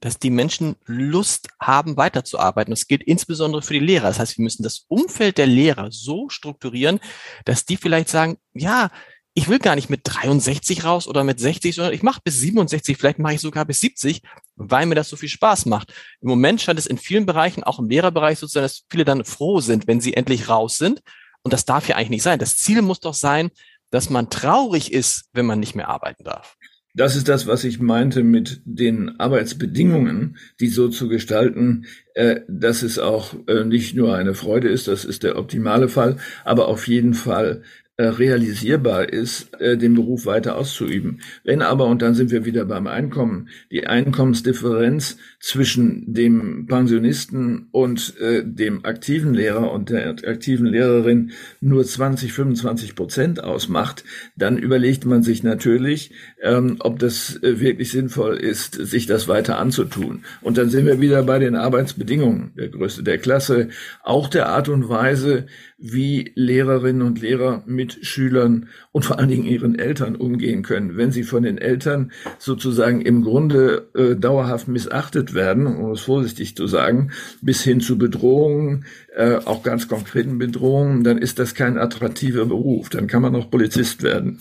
dass 0.00 0.18
die 0.18 0.30
Menschen 0.30 0.74
Lust 0.84 1.48
haben, 1.60 1.96
weiterzuarbeiten. 1.96 2.72
Das 2.72 2.88
gilt 2.88 3.04
insbesondere 3.04 3.62
für 3.62 3.74
die 3.74 3.80
Lehrer. 3.80 4.08
Das 4.08 4.18
heißt, 4.18 4.36
wir 4.36 4.42
müssen 4.42 4.64
das 4.64 4.84
Umfeld 4.88 5.38
der 5.38 5.46
Lehrer 5.46 5.88
so 5.90 6.28
strukturieren, 6.28 6.98
dass 7.44 7.64
die 7.64 7.76
vielleicht 7.76 8.08
sagen, 8.08 8.36
ja, 8.52 8.90
ich 9.34 9.48
will 9.48 9.58
gar 9.58 9.74
nicht 9.74 9.88
mit 9.88 10.00
63 10.04 10.84
raus 10.84 11.08
oder 11.08 11.24
mit 11.24 11.40
60, 11.40 11.74
sondern 11.74 11.94
ich 11.94 12.02
mache 12.02 12.20
bis 12.22 12.38
67, 12.40 12.96
vielleicht 12.96 13.18
mache 13.18 13.34
ich 13.34 13.40
sogar 13.40 13.64
bis 13.64 13.80
70, 13.80 14.22
weil 14.56 14.86
mir 14.86 14.94
das 14.94 15.08
so 15.08 15.16
viel 15.16 15.28
Spaß 15.28 15.66
macht. 15.66 15.92
Im 16.20 16.28
Moment 16.28 16.60
scheint 16.60 16.78
es 16.78 16.86
in 16.86 16.98
vielen 16.98 17.24
Bereichen, 17.24 17.62
auch 17.62 17.78
im 17.78 17.88
Lehrerbereich 17.88 18.38
sozusagen, 18.38 18.64
dass 18.64 18.84
viele 18.90 19.04
dann 19.04 19.24
froh 19.24 19.60
sind, 19.60 19.86
wenn 19.86 20.00
sie 20.00 20.14
endlich 20.14 20.48
raus 20.48 20.76
sind. 20.76 21.00
Und 21.42 21.52
das 21.52 21.64
darf 21.64 21.88
ja 21.88 21.96
eigentlich 21.96 22.10
nicht 22.10 22.22
sein. 22.22 22.38
Das 22.38 22.56
Ziel 22.58 22.82
muss 22.82 23.00
doch 23.00 23.14
sein, 23.14 23.50
dass 23.90 24.10
man 24.10 24.30
traurig 24.30 24.92
ist, 24.92 25.24
wenn 25.32 25.46
man 25.46 25.60
nicht 25.60 25.74
mehr 25.74 25.88
arbeiten 25.88 26.24
darf. 26.24 26.56
Das 26.94 27.16
ist 27.16 27.28
das, 27.28 27.46
was 27.46 27.64
ich 27.64 27.80
meinte 27.80 28.22
mit 28.22 28.60
den 28.66 29.18
Arbeitsbedingungen, 29.18 30.36
die 30.60 30.68
so 30.68 30.88
zu 30.88 31.08
gestalten, 31.08 31.86
äh, 32.14 32.40
dass 32.48 32.82
es 32.82 32.98
auch 32.98 33.34
äh, 33.46 33.64
nicht 33.64 33.96
nur 33.96 34.14
eine 34.14 34.34
Freude 34.34 34.68
ist, 34.68 34.88
das 34.88 35.06
ist 35.06 35.22
der 35.22 35.38
optimale 35.38 35.88
Fall, 35.88 36.18
aber 36.44 36.68
auf 36.68 36.86
jeden 36.88 37.14
Fall 37.14 37.62
realisierbar 37.98 39.08
ist, 39.12 39.54
äh, 39.60 39.76
den 39.76 39.94
Beruf 39.94 40.24
weiter 40.24 40.56
auszuüben. 40.56 41.20
Wenn 41.44 41.60
aber, 41.60 41.86
und 41.86 42.00
dann 42.00 42.14
sind 42.14 42.30
wir 42.30 42.44
wieder 42.46 42.64
beim 42.64 42.86
Einkommen, 42.86 43.48
die 43.70 43.86
Einkommensdifferenz 43.86 45.18
zwischen 45.40 46.12
dem 46.12 46.66
Pensionisten 46.66 47.68
und 47.70 48.18
äh, 48.18 48.42
dem 48.44 48.84
aktiven 48.86 49.34
Lehrer 49.34 49.70
und 49.72 49.90
der 49.90 50.08
aktiven 50.08 50.66
Lehrerin 50.66 51.32
nur 51.60 51.84
20, 51.84 52.32
25 52.32 52.94
Prozent 52.96 53.44
ausmacht, 53.44 54.04
dann 54.36 54.56
überlegt 54.56 55.04
man 55.04 55.22
sich 55.22 55.42
natürlich, 55.42 56.12
ähm, 56.42 56.76
ob 56.80 56.98
das 56.98 57.40
wirklich 57.42 57.90
sinnvoll 57.90 58.36
ist, 58.36 58.74
sich 58.74 59.06
das 59.06 59.28
weiter 59.28 59.58
anzutun. 59.58 60.24
Und 60.40 60.56
dann 60.56 60.70
sind 60.70 60.86
wir 60.86 61.00
wieder 61.00 61.22
bei 61.24 61.38
den 61.38 61.56
Arbeitsbedingungen 61.56 62.52
der 62.56 62.68
Größe 62.68 63.02
der 63.02 63.18
Klasse, 63.18 63.68
auch 64.02 64.28
der 64.28 64.48
Art 64.48 64.68
und 64.70 64.88
Weise, 64.88 65.46
wie 65.82 66.30
Lehrerinnen 66.36 67.02
und 67.02 67.20
Lehrer 67.20 67.64
Schülern 68.02 68.68
und 68.90 69.04
vor 69.04 69.18
allen 69.18 69.28
Dingen 69.28 69.44
ihren 69.44 69.78
Eltern 69.78 70.16
umgehen 70.16 70.62
können. 70.62 70.96
Wenn 70.96 71.12
sie 71.12 71.22
von 71.22 71.42
den 71.42 71.58
Eltern 71.58 72.12
sozusagen 72.38 73.00
im 73.00 73.22
Grunde 73.22 73.90
äh, 73.94 74.16
dauerhaft 74.16 74.68
missachtet 74.68 75.34
werden, 75.34 75.66
um 75.66 75.92
es 75.92 76.00
vorsichtig 76.00 76.56
zu 76.56 76.66
sagen, 76.66 77.12
bis 77.40 77.62
hin 77.62 77.80
zu 77.80 77.98
Bedrohungen, 77.98 78.84
äh, 79.14 79.36
auch 79.36 79.62
ganz 79.62 79.88
konkreten 79.88 80.38
Bedrohungen, 80.38 81.04
dann 81.04 81.18
ist 81.18 81.38
das 81.38 81.54
kein 81.54 81.78
attraktiver 81.78 82.46
Beruf. 82.46 82.88
Dann 82.88 83.06
kann 83.06 83.22
man 83.22 83.34
auch 83.36 83.50
Polizist 83.50 84.02
werden. 84.02 84.40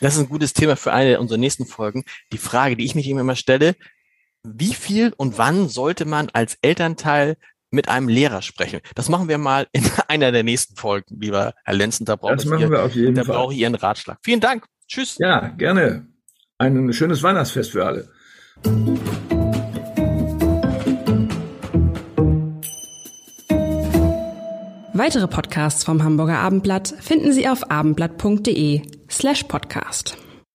Das 0.00 0.14
ist 0.14 0.20
ein 0.20 0.28
gutes 0.28 0.52
Thema 0.52 0.76
für 0.76 0.92
eine 0.92 1.20
unserer 1.20 1.38
nächsten 1.38 1.66
Folgen. 1.66 2.04
Die 2.32 2.38
Frage, 2.38 2.76
die 2.76 2.84
ich 2.84 2.94
mich 2.94 3.08
immer 3.08 3.36
stelle, 3.36 3.74
wie 4.44 4.74
viel 4.74 5.12
und 5.16 5.38
wann 5.38 5.68
sollte 5.68 6.04
man 6.04 6.28
als 6.32 6.58
Elternteil 6.62 7.36
mit 7.70 7.88
einem 7.88 8.08
Lehrer 8.08 8.42
sprechen. 8.42 8.80
Das 8.94 9.08
machen 9.08 9.28
wir 9.28 9.38
mal 9.38 9.66
in 9.72 9.84
einer 10.08 10.32
der 10.32 10.42
nächsten 10.42 10.76
Folgen, 10.76 11.20
lieber 11.20 11.54
Herr 11.64 11.74
Lenzen. 11.74 12.04
Da 12.04 12.16
brauche 12.16 12.34
ich, 12.34 12.96
ihr, 12.96 13.12
da 13.12 13.22
brauche 13.24 13.52
ich 13.52 13.60
Ihren 13.60 13.74
Ratschlag. 13.74 14.18
Vielen 14.22 14.40
Dank. 14.40 14.64
Tschüss. 14.88 15.16
Ja, 15.18 15.48
gerne. 15.48 16.06
Ein 16.58 16.92
schönes 16.92 17.22
Weihnachtsfest 17.22 17.72
für 17.72 17.84
alle. 17.84 18.08
Weitere 24.98 25.28
Podcasts 25.28 25.84
vom 25.84 26.02
Hamburger 26.02 26.38
Abendblatt 26.38 26.94
finden 27.00 27.32
Sie 27.32 27.46
auf 27.48 27.70
abendblatt.de 27.70 28.80
slash 29.10 29.42
podcast. 29.42 30.16